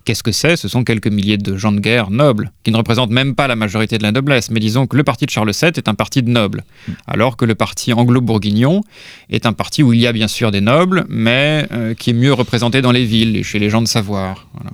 qu'est-ce 0.04 0.24
que 0.24 0.32
c'est? 0.32 0.56
Ce 0.56 0.66
sont 0.66 0.82
quelques 0.82 1.06
milliers 1.06 1.38
de 1.38 1.56
gens 1.56 1.70
de 1.70 1.78
guerre 1.78 2.10
nobles, 2.10 2.50
qui 2.64 2.72
ne 2.72 2.76
représentent 2.76 3.10
même 3.10 3.36
pas 3.36 3.46
la 3.46 3.54
majorité 3.54 3.96
de 3.96 4.02
la 4.02 4.10
noblesse. 4.10 4.50
Mais 4.50 4.58
disons 4.58 4.88
que 4.88 4.96
le 4.96 5.04
parti 5.04 5.24
de 5.24 5.30
Charles 5.30 5.52
VII 5.52 5.70
est 5.76 5.88
un 5.88 5.94
parti 5.94 6.22
de 6.24 6.28
nobles, 6.28 6.64
mmh. 6.64 6.92
alors 7.06 7.36
que 7.36 7.44
le 7.44 7.54
parti 7.54 7.92
anglo-bourguignon 7.92 8.82
est 9.30 9.46
un 9.46 9.52
parti 9.52 9.84
où 9.84 9.92
il 9.92 10.00
y 10.00 10.06
a 10.08 10.12
bien 10.12 10.26
sûr 10.26 10.50
des 10.50 10.60
nobles, 10.60 11.06
mais 11.08 11.66
euh, 11.70 11.94
qui 11.94 12.10
est 12.10 12.14
mieux 12.14 12.32
représenté 12.32 12.82
dans 12.82 12.92
les 12.92 13.04
villes 13.04 13.36
et 13.36 13.44
chez 13.44 13.60
les 13.60 13.70
gens 13.70 13.82
de 13.82 13.88
savoir. 13.88 14.48
Voilà. 14.54 14.72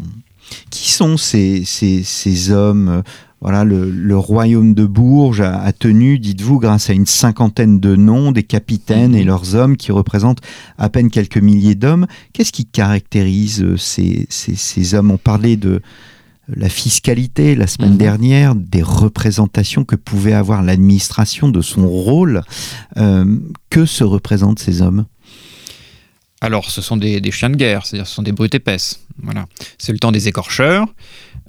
Qui 0.70 0.90
sont 0.90 1.16
ces, 1.16 1.64
ces, 1.64 2.50
hommes 2.50 3.02
voilà, 3.44 3.62
le, 3.62 4.16
royaume 4.16 4.72
de 4.72 4.86
Bourges 4.86 5.42
a, 5.42 5.70
tenu, 5.74 6.18
dites-vous, 6.18 6.58
grâce 6.58 6.88
à 6.88 6.94
une 6.94 7.04
cinquantaine 7.04 7.78
de 7.78 7.94
noms, 7.94 8.32
des 8.32 8.42
capitaines 8.42 9.14
et 9.14 9.20
mhm. 9.20 9.26
leurs 9.26 9.54
hommes 9.54 9.76
qui 9.76 9.92
représentent 9.92 10.40
à 10.78 10.88
peine 10.88 11.10
quelques 11.10 11.36
milliers 11.36 11.74
d'hommes. 11.74 12.06
Qu'est-ce 12.32 12.52
qui 12.52 12.64
caractérise 12.64 13.62
euh, 13.62 13.76
ces, 13.76 14.26
ces, 14.30 14.94
hommes? 14.94 15.10
On 15.10 15.18
parlait 15.18 15.56
de 15.56 15.82
la 16.48 16.70
fiscalité 16.70 17.54
la 17.54 17.66
semaine 17.66 17.92
mhm. 17.92 17.98
dernière, 17.98 18.54
des 18.54 18.82
représentations 18.82 19.84
que 19.84 19.96
pouvait 19.96 20.32
avoir 20.32 20.62
l'administration 20.62 21.50
de 21.50 21.60
son 21.60 21.86
rôle. 21.86 22.40
Euh, 22.96 23.40
que 23.68 23.84
se 23.84 24.04
représentent 24.04 24.58
ces 24.58 24.80
hommes? 24.80 25.04
Alors, 26.44 26.70
ce 26.70 26.82
sont 26.82 26.98
des, 26.98 27.30
chiens 27.30 27.48
de 27.48 27.56
guerre, 27.56 27.86
c'est-à-dire 27.86 28.06
ce 28.06 28.14
sont 28.14 28.22
des 28.22 28.32
brutes 28.32 28.54
épaisses. 28.54 29.00
Voilà. 29.22 29.46
C'est 29.78 29.92
le 29.92 29.98
temps 29.98 30.12
des 30.12 30.28
écorcheurs. 30.28 30.86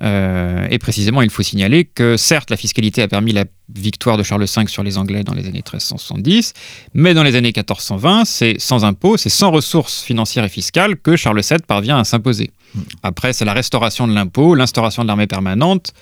Euh, 0.01 0.65
et 0.69 0.79
précisément, 0.79 1.21
il 1.21 1.29
faut 1.29 1.43
signaler 1.43 1.83
que 1.83 2.15
certes, 2.15 2.49
la 2.49 2.55
fiscalité 2.55 3.01
a 3.01 3.09
permis 3.09 3.33
la 3.33 3.43
victoire 3.73 4.17
de 4.17 4.23
Charles 4.23 4.45
V 4.45 4.67
sur 4.67 4.83
les 4.83 4.97
Anglais 4.97 5.25
dans 5.25 5.33
les 5.33 5.41
années 5.41 5.63
1370, 5.65 6.53
mais 6.93 7.13
dans 7.13 7.23
les 7.23 7.35
années 7.35 7.51
1420, 7.53 8.23
c'est 8.23 8.55
sans 8.57 8.85
impôts, 8.85 9.17
c'est 9.17 9.29
sans 9.29 9.51
ressources 9.51 10.01
financières 10.01 10.45
et 10.45 10.49
fiscales 10.49 10.95
que 10.95 11.17
Charles 11.17 11.41
VII 11.41 11.59
parvient 11.67 11.97
à 11.97 12.05
s'imposer. 12.05 12.51
Après, 13.03 13.33
c'est 13.33 13.45
la 13.45 13.53
restauration 13.53 14.07
de 14.07 14.13
l'impôt, 14.13 14.55
l'instauration 14.55 15.03
de 15.03 15.07
l'armée 15.07 15.27
permanente, 15.27 15.93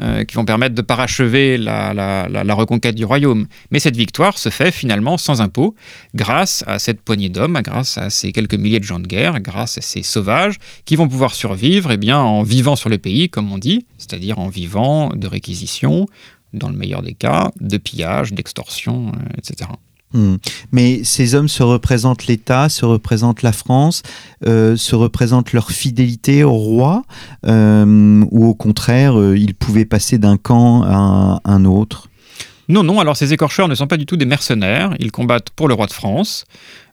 euh, 0.00 0.24
qui 0.24 0.36
vont 0.36 0.44
permettre 0.44 0.74
de 0.74 0.82
parachever 0.82 1.58
la, 1.58 2.54
reconquête 2.54 2.94
du 2.94 3.04
royaume. 3.04 3.46
Mais 3.70 3.80
cette 3.80 3.96
victoire 3.96 4.38
se 4.38 4.48
fait 4.48 4.70
finalement 4.70 5.18
sans 5.18 5.40
impôt, 5.40 5.74
grâce 6.14 6.64
à 6.66 6.78
cette 6.78 7.00
poignée 7.00 7.28
d'hommes, 7.28 7.58
grâce 7.62 7.98
à 7.98 8.08
ces 8.10 8.32
quelques 8.32 8.54
milliers 8.54 8.78
de 8.78 8.84
gens 8.84 9.00
de 9.00 9.06
guerre, 9.06 9.40
grâce 9.40 9.78
à 9.78 9.80
ces 9.80 10.02
sauvages 10.02 10.56
qui 10.84 10.96
vont 10.96 11.08
pouvoir 11.08 11.34
survivre 11.34 11.90
eh 11.90 11.96
bien, 11.96 12.18
en 12.18 12.42
vivant 12.42 12.76
sur 12.76 12.88
le 12.88 12.98
pays, 12.98 13.28
comme 13.28 13.52
on 13.52 13.58
dit, 13.58 13.86
c'est-à-dire 13.98 14.38
en 14.38 14.48
vivant 14.48 15.10
de 15.10 15.26
réquisitions, 15.26 16.06
dans 16.52 16.68
le 16.68 16.76
meilleur 16.76 17.02
des 17.02 17.14
cas, 17.14 17.50
de 17.60 17.76
pillage, 17.76 18.32
d'extorsion, 18.32 19.08
euh, 19.08 19.38
etc. 19.38 19.70
Hmm. 20.12 20.36
Mais 20.72 21.04
ces 21.04 21.36
hommes 21.36 21.48
se 21.48 21.62
représentent 21.62 22.26
l'État, 22.26 22.68
se 22.68 22.84
représentent 22.84 23.42
la 23.42 23.52
France, 23.52 24.02
euh, 24.44 24.76
se 24.76 24.96
représentent 24.96 25.52
leur 25.52 25.70
fidélité 25.70 26.42
au 26.42 26.52
roi, 26.54 27.04
euh, 27.46 28.24
ou 28.30 28.46
au 28.46 28.54
contraire, 28.54 29.18
euh, 29.18 29.38
ils 29.38 29.54
pouvaient 29.54 29.84
passer 29.84 30.18
d'un 30.18 30.36
camp 30.36 30.82
à 30.82 31.40
un, 31.44 31.64
autre 31.64 32.08
non, 32.68 32.84
non, 32.84 33.00
alors 33.00 33.16
ces 33.16 33.32
écorcheurs 33.32 33.66
ne 33.66 33.74
sont 33.74 33.88
pas 33.88 33.96
du 33.96 34.06
tout 34.06 34.16
des 34.16 34.26
mercenaires, 34.26 34.94
ils 35.00 35.10
combattent 35.10 35.50
pour 35.50 35.66
le 35.66 35.74
roi 35.74 35.86
de 35.86 35.92
France. 35.92 36.44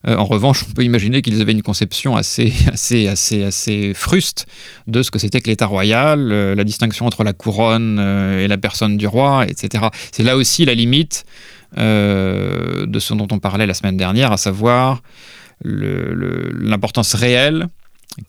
en 0.07 0.25
revanche, 0.25 0.65
on 0.67 0.73
peut 0.73 0.83
imaginer 0.83 1.21
qu'ils 1.21 1.39
avaient 1.39 1.51
une 1.51 1.61
conception 1.61 2.15
assez, 2.15 2.51
assez, 2.73 3.07
assez, 3.07 3.43
assez 3.43 3.93
fruste 3.93 4.47
de 4.87 5.03
ce 5.03 5.11
que 5.11 5.19
c'était 5.19 5.39
que 5.39 5.47
l'État 5.47 5.67
royal, 5.67 6.29
la 6.29 6.63
distinction 6.63 7.05
entre 7.05 7.23
la 7.23 7.33
couronne 7.33 7.99
et 7.99 8.47
la 8.47 8.57
personne 8.57 8.97
du 8.97 9.05
roi, 9.05 9.45
etc. 9.47 9.89
C'est 10.11 10.23
là 10.23 10.35
aussi 10.35 10.65
la 10.65 10.73
limite 10.73 11.25
euh, 11.77 12.85
de 12.85 12.99
ce 12.99 13.13
dont 13.13 13.27
on 13.31 13.39
parlait 13.39 13.65
la 13.67 13.73
semaine 13.73 13.97
dernière, 13.97 14.31
à 14.31 14.37
savoir 14.37 15.01
l'importance 15.63 17.15
réelle 17.15 17.67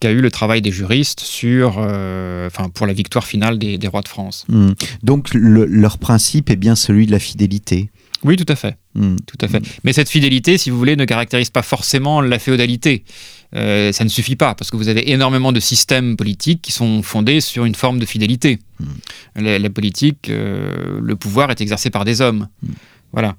qu'a 0.00 0.11
eu 0.11 0.21
le 0.21 0.30
travail 0.30 0.61
des 0.61 0.73
juristes 0.73 1.21
sur, 1.21 1.76
euh, 1.78 2.47
enfin, 2.47 2.68
pour 2.68 2.87
la 2.87 2.92
victoire 2.92 3.25
finale 3.25 3.59
des, 3.59 3.78
rois 3.87 4.02
de 4.02 4.09
France. 4.09 4.45
Hmm. 4.49 4.73
Donc 5.02 5.30
leur 5.35 5.99
principe 5.99 6.50
est 6.50 6.57
bien 6.57 6.75
celui 6.75 7.07
de 7.07 7.12
la 7.12 7.18
fidélité. 7.18 7.90
Oui, 8.25 8.37
tout 8.37 8.50
à 8.52 8.57
fait. 8.57 8.76
Hmm. 8.95 9.16
Tout 9.26 9.38
à 9.40 9.49
fait. 9.49 9.62
Mais 9.85 9.92
cette 9.92 10.09
fidélité, 10.09 10.59
si 10.59 10.71
vous 10.71 10.78
voulez, 10.78 10.97
ne 10.97 11.04
caractérise 11.04 11.50
pas 11.50 11.62
forcément 11.62 12.21
la 12.21 12.40
féodalité. 12.40 13.04
Euh, 13.54 13.92
ça 13.92 14.02
ne 14.02 14.09
suffit 14.09 14.35
pas, 14.35 14.54
parce 14.54 14.71
que 14.71 14.76
vous 14.76 14.88
avez 14.88 15.11
énormément 15.12 15.52
de 15.52 15.61
systèmes 15.61 16.16
politiques 16.16 16.61
qui 16.61 16.73
sont 16.73 17.02
fondés 17.02 17.40
sur 17.40 17.64
une 17.64 17.76
forme 17.76 18.00
de 18.00 18.07
fidélité. 18.07 18.59
Hmm. 18.80 18.87
La, 19.40 19.71
politique, 19.71 20.28
le 20.28 21.14
pouvoir 21.14 21.50
est 21.50 21.61
exercé 21.61 21.90
par 21.90 22.04
des 22.04 22.21
hommes. 22.21 22.49
Voilà. 23.12 23.37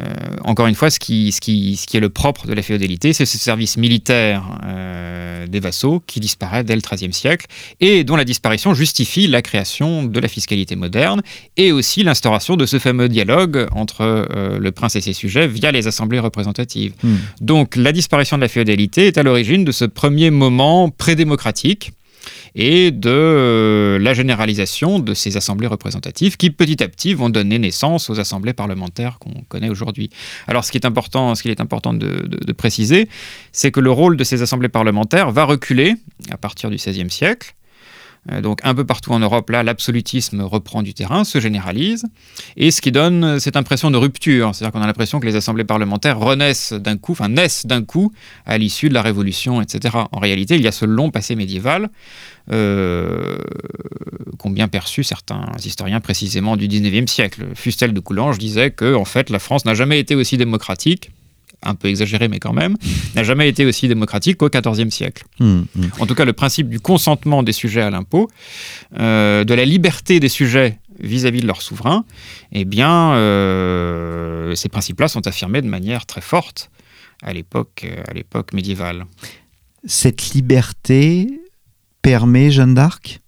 Euh, 0.00 0.06
encore 0.44 0.66
une 0.66 0.74
fois, 0.74 0.90
ce 0.90 0.98
qui, 0.98 1.32
ce, 1.32 1.40
qui, 1.40 1.76
ce 1.76 1.86
qui, 1.86 1.96
est 1.98 2.00
le 2.00 2.08
propre 2.08 2.46
de 2.46 2.54
la 2.54 2.62
féodalité, 2.62 3.12
c'est 3.12 3.26
ce 3.26 3.36
service 3.36 3.76
militaire 3.76 4.42
euh, 4.64 5.46
des 5.46 5.60
vassaux 5.60 6.02
qui 6.06 6.18
disparaît 6.18 6.64
dès 6.64 6.74
le 6.74 6.80
XIIIe 6.80 7.12
siècle 7.12 7.46
et 7.80 8.02
dont 8.02 8.16
la 8.16 8.24
disparition 8.24 8.72
justifie 8.72 9.26
la 9.26 9.42
création 9.42 10.04
de 10.04 10.18
la 10.18 10.28
fiscalité 10.28 10.76
moderne 10.76 11.20
et 11.58 11.72
aussi 11.72 12.02
l'instauration 12.04 12.56
de 12.56 12.64
ce 12.64 12.78
fameux 12.78 13.08
dialogue 13.10 13.66
entre 13.72 14.00
euh, 14.00 14.58
le 14.58 14.72
prince 14.72 14.96
et 14.96 15.02
ses 15.02 15.12
sujets 15.12 15.46
via 15.46 15.72
les 15.72 15.86
assemblées 15.86 16.20
représentatives. 16.20 16.94
Hmm. 17.02 17.16
Donc 17.42 17.76
la 17.76 17.92
disparition 17.92 18.38
de 18.38 18.42
la 18.42 18.48
féodalité 18.48 19.08
est 19.08 19.18
à 19.18 19.22
l'origine 19.22 19.64
de 19.64 19.72
ce 19.72 19.84
premier 19.84 20.30
moment 20.30 20.88
prédémocratique 20.88 21.92
et 22.54 22.90
de 22.90 23.10
euh, 23.10 23.98
la 23.98 24.14
généralisation 24.14 24.98
de 24.98 25.14
ces 25.14 25.36
assemblées 25.36 25.66
représentatives 25.66 26.36
qui 26.36 26.50
petit 26.50 26.82
à 26.82 26.88
petit 26.88 27.14
vont 27.14 27.30
donner 27.30 27.58
naissance 27.58 28.10
aux 28.10 28.20
assemblées 28.20 28.52
parlementaires 28.52 29.18
qu'on 29.18 29.42
connaît 29.48 29.70
aujourd'hui. 29.70 30.10
Alors 30.46 30.64
ce 30.64 30.72
qui 30.72 30.78
est 30.78 30.86
important, 30.86 31.34
ce 31.34 31.42
qu'il 31.42 31.50
est 31.50 31.60
important 31.60 31.94
de, 31.94 32.26
de 32.26 32.52
préciser, 32.52 33.08
c'est 33.52 33.70
que 33.70 33.80
le 33.80 33.90
rôle 33.90 34.16
de 34.16 34.24
ces 34.24 34.42
assemblées 34.42 34.68
parlementaires 34.68 35.30
va 35.30 35.44
reculer 35.44 35.94
à 36.30 36.36
partir 36.36 36.70
du 36.70 36.76
XVIe 36.76 37.10
siècle 37.10 37.54
donc 38.40 38.60
un 38.62 38.74
peu 38.74 38.84
partout 38.84 39.12
en 39.12 39.18
Europe, 39.18 39.50
là, 39.50 39.62
l'absolutisme 39.62 40.42
reprend 40.42 40.82
du 40.82 40.94
terrain, 40.94 41.24
se 41.24 41.40
généralise, 41.40 42.04
et 42.56 42.70
ce 42.70 42.80
qui 42.80 42.92
donne 42.92 43.40
cette 43.40 43.56
impression 43.56 43.90
de 43.90 43.96
rupture, 43.96 44.54
c'est-à-dire 44.54 44.72
qu'on 44.72 44.82
a 44.82 44.86
l'impression 44.86 45.18
que 45.18 45.26
les 45.26 45.34
assemblées 45.34 45.64
parlementaires 45.64 46.18
renaissent 46.18 46.72
d'un 46.72 46.96
coup, 46.96 47.12
enfin 47.12 47.28
naissent 47.28 47.66
d'un 47.66 47.82
coup 47.82 48.12
à 48.46 48.58
l'issue 48.58 48.88
de 48.88 48.94
la 48.94 49.02
Révolution, 49.02 49.60
etc. 49.60 49.96
En 50.12 50.20
réalité, 50.20 50.54
il 50.54 50.62
y 50.62 50.68
a 50.68 50.72
ce 50.72 50.84
long 50.84 51.10
passé 51.10 51.34
médiéval 51.34 51.90
euh, 52.52 53.38
qu'ont 54.38 54.50
bien 54.50 54.68
perçu 54.68 55.02
certains 55.02 55.50
historiens 55.64 56.00
précisément 56.00 56.56
du 56.56 56.68
19e 56.68 57.08
siècle. 57.08 57.46
Fustel 57.54 57.92
de 57.92 58.00
Coulanges 58.00 58.38
disait 58.38 58.70
que, 58.70 58.94
en 58.94 59.04
fait, 59.04 59.30
la 59.30 59.38
France 59.40 59.64
n'a 59.64 59.74
jamais 59.74 59.98
été 59.98 60.14
aussi 60.14 60.36
démocratique 60.36 61.10
un 61.62 61.74
peu 61.74 61.88
exagéré, 61.88 62.28
mais 62.28 62.38
quand 62.38 62.52
même, 62.52 62.76
n'a 63.14 63.22
jamais 63.22 63.48
été 63.48 63.64
aussi 63.64 63.88
démocratique 63.88 64.36
qu'au 64.38 64.48
XIVe 64.48 64.90
siècle. 64.90 65.24
Mmh, 65.40 65.44
mmh. 65.44 65.82
En 66.00 66.06
tout 66.06 66.14
cas, 66.14 66.24
le 66.24 66.32
principe 66.32 66.68
du 66.68 66.80
consentement 66.80 67.42
des 67.42 67.52
sujets 67.52 67.82
à 67.82 67.90
l'impôt, 67.90 68.28
euh, 68.98 69.44
de 69.44 69.54
la 69.54 69.64
liberté 69.64 70.20
des 70.20 70.28
sujets 70.28 70.78
vis-à-vis 71.00 71.40
de 71.40 71.46
leur 71.46 71.62
souverain, 71.62 72.04
eh 72.52 72.64
bien, 72.64 73.14
euh, 73.14 74.54
ces 74.54 74.68
principes-là 74.68 75.08
sont 75.08 75.26
affirmés 75.26 75.62
de 75.62 75.68
manière 75.68 76.06
très 76.06 76.20
forte 76.20 76.70
à 77.22 77.32
l'époque, 77.32 77.84
euh, 77.84 78.02
à 78.08 78.14
l'époque 78.14 78.52
médiévale. 78.52 79.06
Cette 79.84 80.30
liberté 80.30 81.28
permet 82.02 82.50
Jeanne 82.50 82.74
d'Arc? 82.74 83.20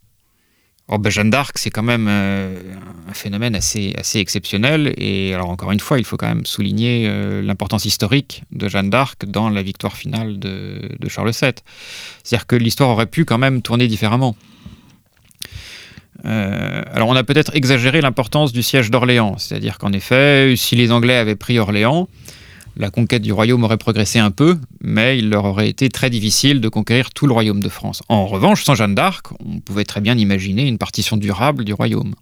Jeanne 1.07 1.31
d'Arc, 1.31 1.59
c'est 1.59 1.71
quand 1.71 1.83
même 1.83 2.07
euh, 2.09 2.57
un 3.09 3.14
phénomène 3.14 3.55
assez, 3.55 3.95
exceptionnel. 4.14 4.95
Et 4.97 5.35
alors, 5.35 5.50
encore 5.50 5.73
une 5.73 5.81
fois, 5.81 5.99
il 5.99 6.05
faut 6.05 6.17
quand 6.17 6.29
même 6.29 6.47
souligner 6.47 7.07
euh, 7.09 7.43
l'importance 7.43 7.85
historique 7.85 8.43
de 8.53 8.69
Jeanne 8.69 8.91
d'Arc 8.91 9.25
dans 9.26 9.49
la 9.49 9.62
victoire 9.62 9.97
finale 9.97 10.38
de, 10.38 10.91
de 10.99 11.09
Charles 11.09 11.31
VII. 11.31 11.53
C'est-à-dire 12.23 12.47
que 12.47 12.57
l'histoire 12.57 12.91
aurait 12.91 13.07
pu 13.07 13.25
quand 13.25 13.38
même 13.38 13.62
tourner 13.62 13.88
différemment. 13.88 14.37
Euh, 16.25 16.83
alors, 16.93 17.09
on 17.09 17.17
a 17.17 17.25
peut-être 17.25 17.55
exagéré 17.55 18.00
l'importance 18.00 18.53
du 18.53 18.62
siège 18.62 18.91
d'Orléans. 18.91 19.37
C'est-à-dire 19.38 19.79
qu'en 19.79 19.93
effet, 19.93 20.55
si 20.57 20.76
les 20.76 20.93
Anglais 20.93 21.17
avaient 21.17 21.37
pris 21.37 21.59
Orléans, 21.59 22.09
la 22.76 22.90
conquête 22.90 23.23
du 23.23 23.33
royaume 23.33 23.64
aurait 23.64 23.76
progressé 23.76 24.19
un 24.19 24.31
peu, 24.31 24.59
mais 24.81 25.19
il 25.19 25.31
leur 25.31 25.45
aurait 25.45 25.69
été 25.69 25.88
très 25.88 26.11
difficile 26.11 26.61
de 26.61 26.69
conquérir 26.69 27.11
tout 27.11 27.26
le 27.26 27.33
royaume 27.33 27.61
de 27.61 27.69
France. 27.69 28.02
En 28.09 28.26
revanche, 28.26 28.64
sans 28.64 28.75
Jeanne 28.75 28.95
d'Arc, 28.95 29.26
on 29.45 29.61
pouvait 29.61 29.85
très 29.85 30.00
bien 30.00 30.16
imaginer 30.16 30.66
une 30.66 30.78
partition 30.78 31.16
durable 31.16 31.64
du 31.64 31.73
royaume. 31.73 32.14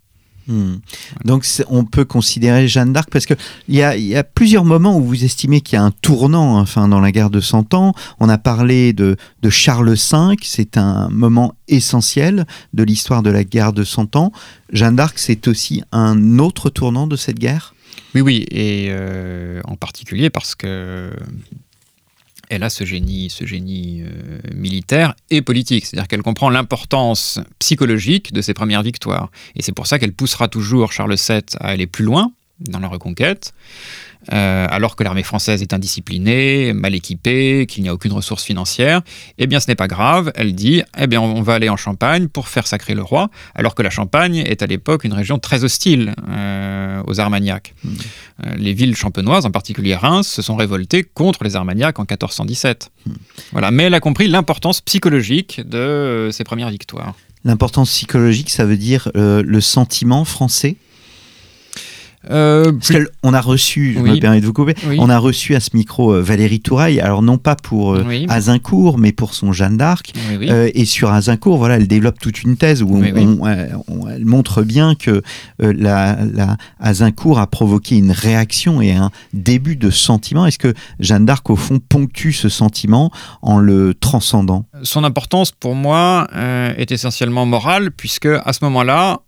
Hmm. 0.49 0.79
Donc 1.25 1.47
on 1.69 1.85
peut 1.85 2.05
considérer 2.05 2.67
Jeanne 2.67 2.93
d'Arc 2.93 3.09
parce 3.11 3.27
qu'il 3.27 3.37
y 3.69 3.81
a, 3.81 3.97
y 3.97 4.17
a 4.17 4.25
plusieurs 4.25 4.65
moments 4.65 4.99
où 4.99 5.05
vous 5.05 5.23
estimez 5.23 5.61
qu'il 5.61 5.77
y 5.77 5.79
a 5.79 5.85
un 5.85 5.93
tournant 5.93 6.59
enfin, 6.59 6.89
dans 6.89 7.01
la 7.01 7.13
guerre 7.13 7.31
de 7.31 7.41
Cent 7.41 7.75
Ans. 7.75 7.95
On 8.19 8.29
a 8.29 8.39
parlé 8.39 8.93
de, 8.93 9.17
de 9.43 9.51
Charles 9.51 9.95
V, 9.95 10.37
c'est 10.43 10.77
un 10.77 11.09
moment 11.11 11.55
essentiel 11.69 12.45
de 12.73 12.83
l'histoire 12.83 13.23
de 13.23 13.31
la 13.31 13.45
guerre 13.45 13.73
de 13.73 13.85
Cent 13.85 14.17
Ans. 14.17 14.33
Jeanne 14.73 14.97
d'Arc, 14.97 15.19
c'est 15.19 15.47
aussi 15.47 15.83
un 15.93 16.41
autre 16.41 16.71
tournant 16.71 17.07
de 17.07 17.15
cette 17.15 17.39
guerre? 17.39 17.75
Oui, 18.15 18.21
oui, 18.21 18.47
et 18.51 18.89
euh, 18.91 19.61
en 19.65 19.77
particulier 19.77 20.31
parce 20.31 20.55
que 20.55 21.13
elle 22.51 22.63
a 22.65 22.69
ce 22.69 22.85
génie, 22.85 23.31
ce 23.31 23.47
génie 23.47 24.03
euh, 24.03 24.39
militaire 24.55 25.15
et 25.31 25.41
politique. 25.41 25.87
C'est-à-dire 25.87 26.07
qu'elle 26.07 26.23
comprend 26.23 26.51
l'importance 26.51 27.41
psychologique 27.59 28.35
de 28.35 28.43
ses 28.43 28.53
premières 28.53 28.83
victoires. 28.83 29.31
Et 29.57 29.63
c'est 29.63 29.73
pour 29.73 29.87
ça 29.87 29.99
qu'elle 29.99 30.13
poussera 30.13 30.49
toujours 30.49 30.93
Charles 30.93 31.15
VII 31.15 31.41
à 31.61 31.69
aller 31.69 31.87
plus 31.87 32.05
loin 32.05 32.31
dans 32.61 32.79
la 32.79 32.89
reconquête. 32.89 33.55
Euh, 34.33 34.67
alors 34.71 34.95
que 34.95 35.03
l'armée 35.03 35.23
française 35.23 35.63
est 35.63 35.73
indisciplinée, 35.73 36.73
mal 36.73 36.95
équipée, 36.95 37.67
qu'il 37.69 37.83
n'y 37.83 37.89
a 37.89 37.95
aucune 37.95 38.13
ressource 38.13 38.45
financière, 38.45 39.03
eh 39.39 39.47
bien 39.47 39.59
ce 39.59 39.69
n'est 39.69 39.75
pas 39.75 39.89
grave, 39.89 40.33
elle 40.35 40.55
dit, 40.55 40.83
eh 40.99 41.07
bien 41.07 41.21
on 41.21 41.43
va 41.43 41.55
aller 41.55 41.69
en 41.69 41.77
Champagne 41.77 42.29
pour 42.29 42.49
faire 42.49 42.67
sacrer 42.67 42.95
le 42.95 43.03
roi, 43.03 43.31
alors 43.55 43.75
que 43.75 43.83
la 43.83 43.91
Champagne 43.91 44.37
est 44.37 44.63
à 44.63 44.67
l'époque 44.67 45.05
une 45.05 45.13
région 45.13 45.39
très 45.39 45.65
hostile 45.65 46.15
euh, 46.29 47.03
aux 47.07 47.19
Armagnacs. 47.19 47.75
Hmm. 47.83 47.95
Euh, 48.47 48.55
les 48.57 48.73
villes 48.73 48.97
champenoises, 48.97 49.47
en 49.47 49.51
particulier 49.51 49.97
Reims, 49.97 50.29
se 50.29 50.43
sont 50.43 50.57
révoltées 50.57 51.03
contre 51.03 51.43
les 51.45 51.57
Armagnacs 51.57 51.99
en 51.99 52.03
1417. 52.03 52.91
Hmm. 53.07 53.13
Voilà. 53.53 53.71
Mais 53.71 53.85
elle 53.85 53.95
a 53.95 54.01
compris 54.01 54.29
l'importance 54.29 54.81
psychologique 54.81 55.61
de 55.65 56.29
ses 56.33 56.45
premières 56.45 56.71
victoires. 56.71 57.15
L'importance 57.45 57.91
psychologique, 57.91 58.51
ça 58.51 58.65
veut 58.65 58.77
dire 58.77 59.11
le 59.15 59.61
sentiment 59.61 60.25
français? 60.25 60.77
Euh, 62.31 62.73
Parce 62.73 62.93
qu'on 62.93 63.35
a 63.35 63.41
reçu, 63.41 63.95
je 63.95 64.01
me 64.01 64.19
permets 64.19 64.41
de 64.41 64.47
vous 64.47 64.53
couper, 64.53 64.75
on 64.99 65.09
a 65.09 65.19
reçu 65.19 65.55
à 65.55 65.61
ce 65.61 65.71
micro 65.75 66.13
euh, 66.15 66.23
Valérie 66.23 66.61
Touraille, 66.61 67.01
alors 67.01 67.23
non 67.23 67.39
pas 67.39 67.57
pour 67.57 67.95
euh, 67.95 68.05
Azincourt, 68.29 68.99
mais 68.99 69.13
pour 69.13 69.35
son 69.35 69.53
Jeanne 69.53 69.77
d'Arc. 69.77 70.13
et 70.41 70.85
sur 70.85 71.11
Azincourt, 71.11 71.59
voilà, 71.59 71.77
elle 71.77 71.89
développe 71.89 72.19
toute 72.19 72.43
une 72.43 72.57
thèse 72.57 72.83
où 72.83 73.03
elle 73.03 74.25
montre 74.25 74.63
bien 74.63 74.95
que 74.95 75.23
la, 75.59 76.19
la, 76.33 76.57
Azincourt 76.81 77.39
a 77.39 77.47
provoqué 77.47 77.97
une 77.97 78.13
réaction 78.13 78.81
et 78.81 78.93
un 78.93 79.11
début 79.33 79.77
de 79.77 79.91
sentiment. 79.91 80.47
Est-ce 80.47 80.59
que 80.59 80.75
Jeanne 81.01 81.25
d'Arc, 81.25 81.49
au 81.51 81.57
fond, 81.57 81.79
ponctue 81.79 82.33
ce 82.33 82.49
sentiment 82.49 83.11
en 83.43 83.59
le 83.59 83.95
transcendant? 83.95 84.67
Son 84.83 85.05
importance, 85.05 85.53
pour 85.53 85.75
moi, 85.75 86.29
est 86.77 86.93
essentiellement 86.93 87.47
morale, 87.47 87.91
puisque 87.91 88.27
à 88.27 88.53
ce 88.53 88.65
moment-là, 88.65 89.21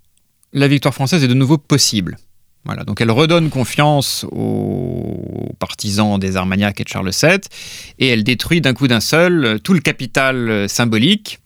la 0.53 0.69
victoire 0.69 0.95
française 0.95 1.23
est 1.25 1.29
de 1.29 1.35
nouveau 1.35 1.59
possible. 1.59 2.17
Voilà, 2.64 2.85
donc 2.85 3.00
elle 3.00 3.11
redonne 3.11 3.50
confiance 3.50 4.25
aux 4.30 5.54
partisans 5.59 6.18
des 6.18 6.37
Armagnacs 6.37 6.80
et 6.80 6.85
de 6.85 6.88
Charles 6.88 7.11
VII, 7.11 7.40
et 7.99 8.09
elle 8.09 8.25
détruit 8.25 8.61
d'un 8.61 8.73
coup 8.73 8.88
d'un 8.88 9.00
seul 9.00 9.61
tout 9.62 9.75
le 9.75 9.80
capital 9.80 10.68
symbolique 10.68 11.40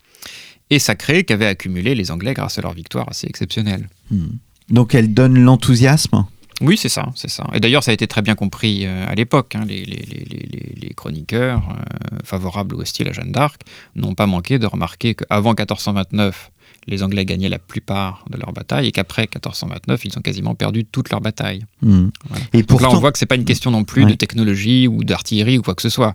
et 0.71 0.79
sacré 0.79 1.25
qu'avaient 1.25 1.47
accumulé 1.47 1.95
les 1.95 2.11
Anglais 2.11 2.35
grâce 2.35 2.59
à 2.59 2.63
leur 2.63 2.73
victoire 2.73 3.09
assez 3.09 3.27
exceptionnelle. 3.27 3.89
Hmm. 4.11 4.29
Donc 4.71 4.95
elle 4.95 5.15
donne 5.15 5.39
l'enthousiasme? 5.39 6.27
Oui, 6.61 6.77
c'est 6.77 6.89
ça, 6.89 7.07
c'est 7.15 7.31
ça. 7.31 7.47
Et 7.55 7.61
d'ailleurs, 7.61 7.85
ça 7.85 7.93
a 7.93 7.95
été 7.95 8.07
très 8.09 8.23
bien 8.23 8.35
compris 8.35 8.85
euh, 8.85 9.07
à 9.07 9.15
l'époque. 9.15 9.55
Hein. 9.55 9.65
Les, 9.67 9.85
les, 9.85 10.95
chroniqueurs, 10.97 11.63
euh, 11.71 12.19
favorables 12.25 12.75
ou 12.75 12.81
hostiles 12.81 13.07
à 13.09 13.13
Jeanne 13.13 13.31
d'Arc, 13.31 13.63
n'ont 13.95 14.15
pas 14.15 14.27
manqué 14.27 14.59
de 14.59 14.67
remarquer 14.67 15.15
qu'avant 15.15 15.51
1429, 15.51 16.51
les 16.89 17.03
Anglais 17.03 17.25
gagnaient 17.25 17.49
la 17.49 17.59
plupart 17.59 18.25
de 18.31 18.39
leurs 18.39 18.53
batailles 18.53 18.87
et 18.89 18.93
qu'après 18.93 19.23
1429, 19.23 20.05
ils 20.05 20.19
ont 20.19 20.23
quasiment 20.23 20.55
perdu 20.55 20.85
toutes 20.85 21.11
leurs 21.11 21.21
batailles. 21.21 21.65
Hmm. 21.83 22.09
Et 22.53 22.63
Donc 22.63 22.81
là, 22.81 22.91
on 22.91 22.99
voit 22.99 23.13
que 23.13 23.19
c'est 23.19 23.27
pas 23.27 23.37
une 23.37 23.45
question 23.45 23.71
non 23.71 23.85
plus 23.85 24.05
de 24.07 24.15
technologie 24.15 24.89
ou 24.89 25.05
d'artillerie 25.05 25.59
ou 25.59 25.63
quoi 25.63 25.75
que 25.75 25.83
ce 25.83 25.91
soit, 25.91 26.15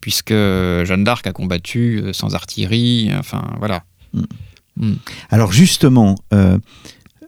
puisque 0.00 0.32
Jeanne 0.32 1.04
d'Arc 1.04 1.26
a 1.26 1.32
combattu 1.32 2.00
euh, 2.02 2.12
sans 2.12 2.34
artillerie. 2.34 3.10
Enfin, 3.16 3.42
voilà. 3.58 3.84
Hmm. 4.12 4.22
Hmm. 4.76 4.94
Alors 5.30 5.52
justement. 5.52 6.16
Euh, 6.32 6.58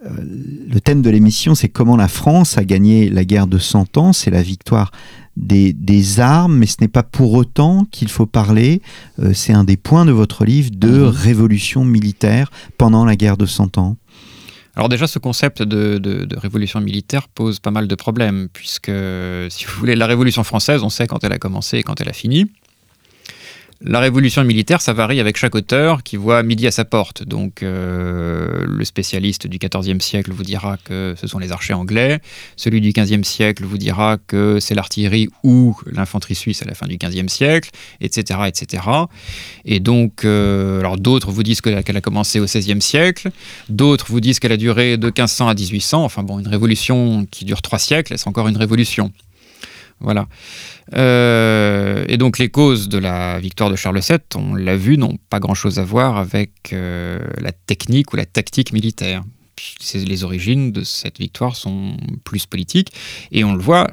le 0.03 0.81
thème 0.81 1.03
de 1.03 1.11
l'émission, 1.11 1.55
c'est 1.55 1.69
comment 1.69 1.97
la 1.97 2.09
France 2.09 2.57
a 2.57 2.65
gagné 2.65 3.11
la 3.11 3.25
guerre 3.25 3.47
de 3.47 3.59
100 3.59 3.99
ans, 3.99 4.13
c'est 4.13 4.31
la 4.31 4.43
victoire 4.43 4.93
des, 5.37 6.21
armes, 6.21 6.57
mais 6.57 6.67
ce 6.67 6.77
n'est 6.81 6.89
pas 6.89 7.03
pour 7.03 7.35
autant 7.35 7.85
qu'il 7.91 8.09
faut 8.09 8.27
parler, 8.27 8.83
euh, 9.19 9.33
c'est 9.33 9.53
un 9.53 9.65
des 9.65 9.77
points 9.77 10.05
de 10.05 10.13
votre 10.13 10.45
livre, 10.45 10.71
de 10.73 10.89
mhm. 10.89 11.07
révolution 11.07 11.85
militaire 11.85 12.51
pendant 12.79 13.05
la 13.05 13.17
guerre 13.17 13.37
de 13.37 13.47
Cent 13.47 13.79
Ans. 13.79 13.97
Alors 14.77 14.89
déjà, 14.89 15.07
ce 15.07 15.19
concept 15.19 15.63
de, 15.63 16.29
révolution 16.37 16.81
militaire 16.81 17.29
pose 17.29 17.59
pas 17.59 17.71
mal 17.71 17.89
de 17.89 17.95
problèmes, 17.95 18.49
puisque, 18.53 18.93
si 19.51 19.65
vous 19.65 19.73
voulez, 19.79 19.97
la 19.97 20.07
Révolution 20.07 20.45
française, 20.45 20.83
on 20.83 20.89
sait 20.89 21.07
quand 21.07 21.25
elle 21.25 21.33
a 21.33 21.39
commencé 21.39 21.79
et 21.79 21.83
quand 21.83 22.01
elle 22.01 22.09
a 22.09 22.13
fini. 22.13 22.47
La 23.83 23.99
révolution 23.99 24.45
militaire, 24.45 24.83
ça 24.83 24.93
varie 24.93 25.21
avec 25.21 25.39
chaque 25.39 25.55
auteur 25.55 26.03
qui 26.03 26.19
voit 26.19 26.43
midi 26.43 26.67
à 26.67 26.71
sa 26.71 26.85
porte. 26.85 27.23
Donc, 27.23 27.63
euh, 27.63 28.67
le 28.69 28.85
spécialiste 28.85 29.47
du 29.47 29.57
XIVe 29.57 30.01
siècle 30.01 30.33
vous 30.33 30.43
dira 30.43 30.77
que 30.77 31.15
ce 31.19 31.27
sont 31.27 31.39
les 31.39 31.51
archers 31.51 31.73
anglais. 31.73 32.21
Celui 32.57 32.83
du 32.83 32.93
XVe 32.93 33.23
siècle 33.23 33.65
vous 33.65 33.79
dira 33.79 34.19
que 34.27 34.59
c'est 34.61 34.75
l'artillerie 34.75 35.31
ou 35.45 35.75
l'infanterie 35.91 36.35
suisse 36.35 36.61
à 36.61 36.67
la 36.67 36.75
fin 36.75 36.87
du 36.89 36.99
XVe 36.99 37.29
siècle, 37.29 37.71
etc., 38.03 38.41
etc. 38.49 38.83
Et 39.65 39.81
donc, 39.81 40.27
euh, 40.27 40.81
alors 40.81 40.99
d'autres 40.99 41.31
vous 41.31 41.43
disent 41.43 41.63
qu'elle 41.63 41.97
a 41.97 42.01
commencé 42.03 42.39
au 42.39 42.45
XVIe 42.45 42.83
siècle. 42.83 43.31
D'autres 43.71 44.05
vous 44.11 44.21
disent 44.21 44.41
qu'elle 44.41 44.53
a 44.53 44.59
duré 44.59 44.99
de 44.99 45.07
1500 45.07 45.49
à 45.49 45.55
1800. 45.55 46.05
Enfin 46.05 46.23
bon, 46.23 46.39
une 46.39 46.49
révolution 46.49 47.27
qui 47.31 47.47
dure 47.47 47.63
trois 47.63 47.79
siècles, 47.79 48.19
c'est 48.19 48.29
encore 48.29 48.49
une 48.49 48.59
révolution? 48.59 49.11
Voilà. 50.01 50.27
Euh, 50.95 52.05
et 52.09 52.17
donc 52.17 52.39
les 52.39 52.49
causes 52.49 52.89
de 52.89 52.99
la 52.99 53.39
victoire 53.39 53.71
de 53.71 53.77
Charles 53.77 54.01
VII, 54.01 54.19
on 54.35 54.55
l'a 54.55 54.77
vu, 54.77 54.97
n'ont 54.97 55.19
pas 55.29 55.41
grand-chose 55.41 55.79
à 55.79 55.85
voir 55.85 56.17
avec 56.17 56.73
euh, 56.73 57.21
la 57.41 57.53
technique 57.53 58.13
ou 58.13 58.17
la 58.17 58.27
tactique 58.27 58.73
militaire. 58.73 59.23
Les 59.93 60.25
origines 60.25 60.73
de 60.73 60.83
cette 60.85 61.19
victoire 61.19 61.55
sont 61.55 61.97
plus 62.25 62.47
politiques. 62.47 62.93
Et 63.31 63.45
on 63.45 63.53
le 63.53 63.61
voit, 63.61 63.89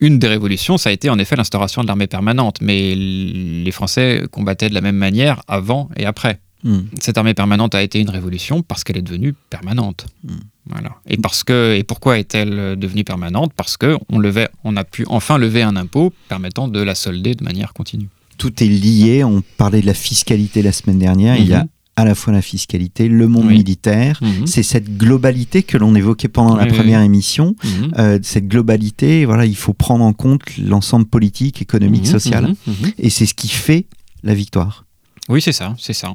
une 0.00 0.18
des 0.18 0.26
révolutions, 0.26 0.78
ça 0.78 0.88
a 0.88 0.92
été 0.92 1.10
en 1.10 1.18
effet 1.18 1.36
l'instauration 1.36 1.82
de 1.82 1.86
l'armée 1.86 2.06
permanente. 2.06 2.62
Mais 2.62 2.94
les 2.94 3.70
Français 3.72 4.22
combattaient 4.30 4.70
de 4.70 4.74
la 4.74 4.80
même 4.80 4.96
manière 4.96 5.42
avant 5.48 5.90
et 5.96 6.06
après. 6.06 6.40
Hmm. 6.62 6.80
Cette 6.98 7.18
armée 7.18 7.34
permanente 7.34 7.74
a 7.74 7.82
été 7.82 8.00
une 8.00 8.08
révolution 8.08 8.62
parce 8.62 8.84
qu'elle 8.84 8.96
est 8.96 9.02
devenue 9.02 9.34
permanente. 9.50 10.06
Hmm. 10.24 10.38
Voilà. 10.68 10.96
Et 11.06 11.16
parce 11.16 11.44
que 11.44 11.74
et 11.76 11.82
pourquoi 11.82 12.18
est-elle 12.18 12.76
devenue 12.78 13.04
permanente? 13.04 13.52
Parce 13.54 13.76
que 13.76 13.96
on 14.08 14.18
levait, 14.18 14.48
on 14.64 14.76
a 14.76 14.84
pu 14.84 15.04
enfin 15.08 15.38
lever 15.38 15.62
un 15.62 15.76
impôt 15.76 16.12
permettant 16.28 16.68
de 16.68 16.80
la 16.80 16.94
solder 16.94 17.34
de 17.34 17.44
manière 17.44 17.72
continue. 17.72 18.08
Tout 18.38 18.62
est 18.62 18.68
lié. 18.68 19.24
On 19.24 19.42
parlait 19.56 19.80
de 19.80 19.86
la 19.86 19.94
fiscalité 19.94 20.62
la 20.62 20.72
semaine 20.72 20.98
dernière. 20.98 21.36
Il 21.36 21.46
y 21.46 21.54
a 21.54 21.64
mhm. 21.64 21.68
à 21.96 22.04
la 22.04 22.14
fois 22.14 22.32
la 22.32 22.42
fiscalité, 22.42 23.08
le 23.08 23.28
monde 23.28 23.46
militaire. 23.46 24.18
Mhm. 24.22 24.46
C'est 24.46 24.62
cette 24.62 24.96
globalité 24.96 25.62
que 25.62 25.76
l'on 25.76 25.94
évoquait 25.94 26.28
pendant 26.28 26.56
la 26.56 26.66
première 26.66 27.02
émission. 27.02 27.54
Mhm. 27.62 27.92
Euh, 27.98 28.18
cette 28.22 28.48
globalité, 28.48 29.26
voilà, 29.26 29.44
il 29.44 29.56
faut 29.56 29.74
prendre 29.74 30.04
en 30.04 30.14
compte 30.14 30.42
l'ensemble 30.56 31.04
politique, 31.04 31.60
économique, 31.60 32.06
social. 32.06 32.54
Et 32.98 33.10
c'est 33.10 33.26
ce 33.26 33.34
qui 33.34 33.48
fait 33.48 33.86
la 34.22 34.34
victoire. 34.34 34.86
Oui, 35.28 35.40
c'est 35.40 35.52
ça, 35.52 35.74
c'est 35.78 35.92
ça. 35.92 36.14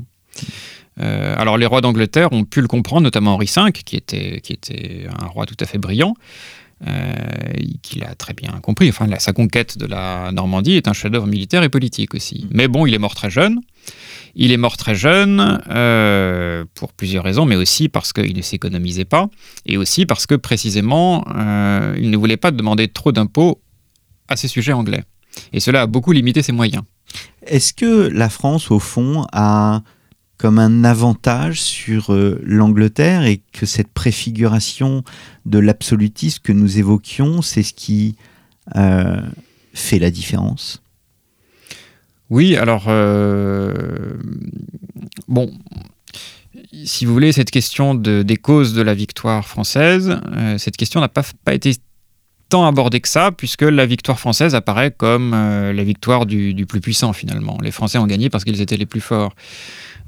Euh, 0.99 1.35
alors 1.37 1.57
les 1.57 1.65
rois 1.65 1.81
d'Angleterre 1.81 2.31
ont 2.33 2.43
pu 2.43 2.61
le 2.61 2.67
comprendre, 2.67 3.01
notamment 3.01 3.35
Henri 3.35 3.49
V, 3.53 3.71
qui 3.71 3.95
était, 3.95 4.41
qui 4.41 4.53
était 4.53 5.07
un 5.19 5.27
roi 5.27 5.45
tout 5.45 5.55
à 5.59 5.65
fait 5.65 5.77
brillant, 5.77 6.13
euh, 6.87 7.13
qu'il 7.81 8.03
a 8.03 8.15
très 8.15 8.33
bien 8.33 8.51
compris. 8.61 8.89
Enfin, 8.89 9.07
sa 9.19 9.33
conquête 9.33 9.77
de 9.77 9.85
la 9.85 10.31
Normandie 10.31 10.73
est 10.73 10.87
un 10.87 10.93
chef-d'œuvre 10.93 11.27
militaire 11.27 11.63
et 11.63 11.69
politique 11.69 12.13
aussi. 12.15 12.47
Mais 12.51 12.67
bon, 12.67 12.85
il 12.85 12.93
est 12.93 12.99
mort 12.99 13.15
très 13.15 13.29
jeune. 13.29 13.61
Il 14.35 14.51
est 14.51 14.57
mort 14.57 14.77
très 14.77 14.95
jeune 14.95 15.61
euh, 15.69 16.63
pour 16.75 16.93
plusieurs 16.93 17.23
raisons, 17.23 17.45
mais 17.45 17.55
aussi 17.55 17.89
parce 17.89 18.13
qu'il 18.13 18.35
ne 18.35 18.41
s'économisait 18.41 19.05
pas, 19.05 19.29
et 19.65 19.77
aussi 19.77 20.05
parce 20.05 20.25
que 20.27 20.35
précisément, 20.35 21.25
il 21.97 22.11
ne 22.11 22.17
voulait 22.17 22.37
pas 22.37 22.51
demander 22.51 22.87
trop 22.89 23.11
d'impôts 23.11 23.61
à 24.27 24.35
ses 24.35 24.47
sujets 24.47 24.73
anglais. 24.73 25.03
Et 25.53 25.59
cela 25.59 25.81
a 25.81 25.87
beaucoup 25.87 26.11
limité 26.11 26.41
ses 26.41 26.51
moyens. 26.51 26.83
Est-ce 27.45 27.73
que 27.73 28.07
la 28.07 28.29
France, 28.29 28.69
au 28.71 28.79
fond, 28.79 29.25
a 29.31 29.81
comme 30.39 30.57
un 30.57 30.85
avantage 30.85 31.61
sur 31.61 32.13
euh, 32.13 32.41
l'Angleterre 32.45 33.25
et 33.25 33.41
que 33.51 33.65
cette 33.65 33.89
préfiguration 33.89 35.03
de 35.45 35.59
l'absolutisme 35.59 36.41
que 36.41 36.53
nous 36.53 36.79
évoquions, 36.79 37.41
c'est 37.41 37.61
ce 37.61 37.73
qui 37.73 38.15
euh, 38.77 39.21
fait 39.73 39.99
la 39.99 40.09
différence? 40.09 40.81
Oui, 42.29 42.55
alors, 42.55 42.85
euh, 42.87 44.13
bon, 45.27 45.51
si 46.85 47.05
vous 47.05 47.11
voulez, 47.11 47.33
cette 47.33 47.51
question 47.51 47.93
de, 47.93 48.23
des 48.23 48.37
causes 48.37 48.73
de 48.73 48.81
la 48.81 48.93
victoire 48.93 49.45
française, 49.45 50.21
cette 50.57 50.77
question 50.77 51.01
n'a 51.01 51.09
pas, 51.09 51.23
pas 51.43 51.53
été 51.53 51.73
tant 52.49 52.65
abordée 52.65 52.99
que 52.99 53.07
ça, 53.07 53.31
puisque 53.31 53.61
la 53.61 53.85
victoire 53.85 54.19
française 54.19 54.55
apparaît 54.55 54.91
comme 54.91 55.31
la 55.31 55.83
victoire 55.83 56.25
du, 56.25 56.53
du, 56.53 56.65
plus 56.65 56.81
puissant 56.81 57.13
finalement. 57.13 57.57
Les 57.61 57.71
Français 57.71 57.97
ont 57.99 58.07
gagné 58.07 58.29
parce 58.29 58.43
qu'ils 58.43 58.61
étaient 58.61 58.77
les 58.77 58.87
plus 58.87 59.01
forts. 59.01 59.33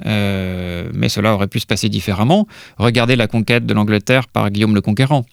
Euh, 0.05 0.89
mais 0.93 1.09
cela 1.09 1.33
aurait 1.33 1.47
pu 1.47 1.59
se 1.59 1.65
passer 1.65 1.89
différemment. 1.89 2.47
Regardez 2.77 3.15
la 3.15 3.27
conquête 3.27 3.65
de 3.65 3.73
l'Angleterre 3.73 4.27
par 4.27 4.49
Guillaume 4.49 4.75
le 4.75 4.81
Conquérant. 4.81 5.25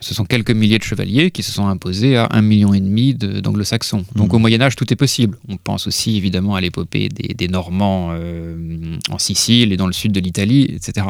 Ce 0.00 0.12
sont 0.12 0.26
quelques 0.26 0.50
milliers 0.50 0.78
de 0.78 0.82
chevaliers 0.82 1.30
qui 1.30 1.42
se 1.42 1.50
sont 1.50 1.66
imposés 1.66 2.16
à 2.18 2.28
un 2.30 2.42
million 2.42 2.74
et 2.74 2.80
demi 2.80 3.14
d'anglo-saxons. 3.14 4.04
Donc 4.14 4.32
mmh. 4.32 4.34
au 4.34 4.38
Moyen 4.38 4.60
Âge, 4.60 4.76
tout 4.76 4.92
est 4.92 4.96
possible. 4.96 5.38
On 5.48 5.56
pense 5.56 5.86
aussi 5.86 6.16
évidemment 6.18 6.54
à 6.54 6.60
l'épopée 6.60 7.08
des, 7.08 7.48
Normands 7.48 8.10
euh, 8.12 8.98
en 9.10 9.18
Sicile 9.18 9.72
et 9.72 9.78
dans 9.78 9.86
le 9.86 9.94
sud 9.94 10.12
de 10.12 10.20
l'Italie, 10.20 10.64
etc. 10.64 11.06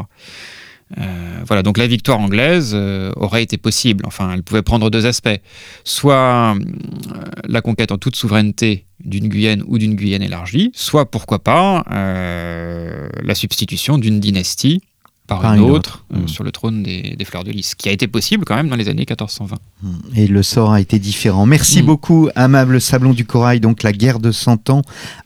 Euh, 0.97 1.43
voilà, 1.47 1.63
donc 1.63 1.77
la 1.77 1.87
victoire 1.87 2.19
anglaise 2.19 2.73
euh, 2.75 3.13
aurait 3.17 3.43
été 3.43 3.59
possible. 3.59 4.05
Enfin, 4.07 4.33
elle 4.33 4.43
pouvait 4.43 4.63
prendre 4.63 4.91
deux 4.91 5.07
aspects. 5.07 5.41
Soit 5.85 6.55
euh, 6.55 7.25
la 7.47 7.61
conquête 7.61 7.93
en 7.93 7.99
toute 7.99 8.17
souveraineté 8.17 8.85
d'une 9.05 9.29
Guyane 9.29 9.63
ou 9.67 9.79
d'une 9.79 9.95
Guyane 9.95 10.23
élargie, 10.23 10.71
soit 10.75 11.11
pourquoi 11.11 11.39
pas 11.41 11.85
la 11.89 13.35
substitution 13.35 13.99
d'une 13.99 14.19
dynastie 14.19 14.81
par, 15.29 15.45
une, 15.55 15.61
autre, 15.61 16.07
mmh. 16.11 16.27
sur 16.27 16.43
le 16.43 16.51
trône 16.51 16.83
des, 16.83 17.17
Fleurs 17.27 17.45
de 17.45 17.51
Lys, 17.51 17.75
qui 17.75 17.91
a 17.91 17.93
été 17.93 18.09
possible 18.09 18.47
quand 18.47 18.57
même 18.57 18.69
dans 18.69 18.77
les 18.77 18.89
années 18.89 19.05
1420. 19.09 19.59
Mmh. 19.83 19.89
Et 20.17 20.27
le 20.27 20.43
sort 20.43 20.73
a 20.73 20.81
été 20.81 20.99
différent. 20.99 21.45
Merci 21.45 21.83
mmh. 21.83 21.87
beaucoup, 21.87 22.31
amable 22.35 22.81
Sablon 22.81 23.13
du 23.13 23.27
Corail. 23.27 23.61
Donc 23.61 23.83
la 23.83 23.93
guerre 23.93 24.21
de 24.21 24.33
100 24.33 24.71
ans 24.71 24.83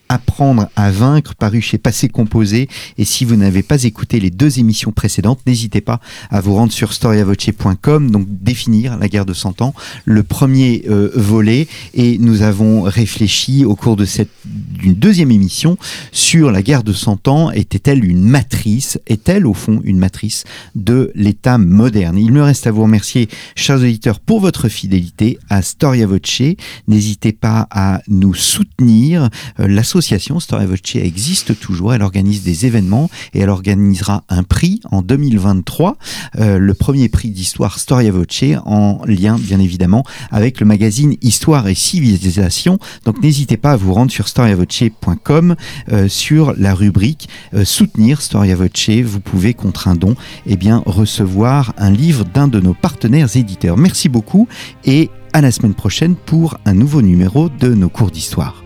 Apprendre 0.09 0.69
à 0.75 0.91
vaincre, 0.91 1.35
paru 1.35 1.61
chez 1.61 1.77
Passé 1.77 2.09
Composé. 2.09 2.67
Et 2.97 3.05
si 3.05 3.25
vous 3.25 3.35
n'avez 3.35 3.63
pas 3.63 3.83
écouté 3.83 4.19
les 4.19 4.29
deux 4.29 4.59
émissions 4.59 4.91
précédentes, 4.91 5.39
n'hésitez 5.47 5.81
pas 5.81 5.99
à 6.29 6.41
vous 6.41 6.55
rendre 6.55 6.71
sur 6.71 6.93
storyavoce.com, 6.93 8.11
donc 8.11 8.27
définir 8.29 8.97
la 8.97 9.07
guerre 9.07 9.25
de 9.25 9.33
100 9.33 9.61
ans, 9.61 9.73
le 10.05 10.23
premier 10.23 10.83
euh, 10.89 11.11
volet. 11.15 11.67
Et 11.93 12.17
nous 12.17 12.41
avons 12.41 12.81
réfléchi 12.81 13.65
au 13.65 13.75
cours 13.75 13.95
de 13.95 14.05
cette 14.05 14.29
d'une 14.45 14.93
deuxième 14.93 15.31
émission 15.31 15.77
sur 16.11 16.51
la 16.51 16.61
guerre 16.61 16.83
de 16.83 16.93
100 16.93 17.27
ans. 17.27 17.51
Était-elle 17.51 18.03
une 18.03 18.23
matrice? 18.23 18.99
Est-elle 19.07 19.47
au 19.47 19.53
fond 19.53 19.81
une 19.83 19.97
matrice 19.97 20.43
de 20.75 21.11
l'État 21.15 21.57
moderne? 21.57 22.17
Il 22.17 22.31
me 22.31 22.43
reste 22.43 22.67
à 22.67 22.71
vous 22.71 22.83
remercier, 22.83 23.29
chers 23.55 23.77
auditeurs, 23.77 24.19
pour 24.19 24.39
votre 24.39 24.69
fidélité 24.69 25.39
à 25.49 25.61
Storia 25.61 26.05
Voce. 26.07 26.41
N'hésitez 26.87 27.31
pas 27.31 27.67
à 27.71 28.01
nous 28.07 28.33
soutenir. 28.33 29.29
Euh, 29.59 29.67
l'association 30.03 30.41
Storia 30.41 30.67
Voce 30.67 30.95
existe 30.95 31.57
toujours. 31.57 31.93
Elle 31.93 32.01
organise 32.01 32.43
des 32.43 32.65
événements 32.65 33.09
et 33.33 33.39
elle 33.39 33.49
organisera 33.49 34.25
un 34.27 34.43
prix 34.43 34.81
en 34.91 35.01
2023, 35.01 35.95
euh, 36.39 36.57
le 36.57 36.73
premier 36.73 37.07
prix 37.07 37.29
d'histoire 37.29 37.79
Storia 37.79 38.11
Voce, 38.11 38.43
en 38.65 38.99
lien 39.05 39.37
bien 39.39 39.61
évidemment 39.61 40.03
avec 40.29 40.59
le 40.59 40.65
magazine 40.65 41.15
Histoire 41.21 41.69
et 41.69 41.73
Civilisation. 41.73 42.79
Donc 43.05 43.23
n'hésitez 43.23 43.55
pas 43.55 43.71
à 43.71 43.75
vous 43.77 43.93
rendre 43.93 44.11
sur 44.11 44.27
storiavoce.com 44.27 45.55
euh, 45.93 46.09
sur 46.09 46.53
la 46.57 46.73
rubrique 46.73 47.29
euh, 47.53 47.63
soutenir 47.63 48.21
Storia 48.21 48.55
Voce. 48.57 48.89
Vous 49.05 49.21
pouvez 49.21 49.53
contre 49.53 49.87
un 49.87 49.95
don 49.95 50.15
eh 50.45 50.57
bien 50.57 50.83
recevoir 50.85 51.73
un 51.77 51.91
livre 51.91 52.25
d'un 52.25 52.49
de 52.49 52.59
nos 52.59 52.73
partenaires 52.73 53.37
éditeurs. 53.37 53.77
Merci 53.77 54.09
beaucoup 54.09 54.49
et 54.83 55.09
à 55.31 55.39
la 55.39 55.51
semaine 55.51 55.75
prochaine 55.75 56.15
pour 56.15 56.57
un 56.65 56.73
nouveau 56.73 57.01
numéro 57.01 57.47
de 57.47 57.73
nos 57.73 57.89
cours 57.89 58.11
d'histoire. 58.11 58.62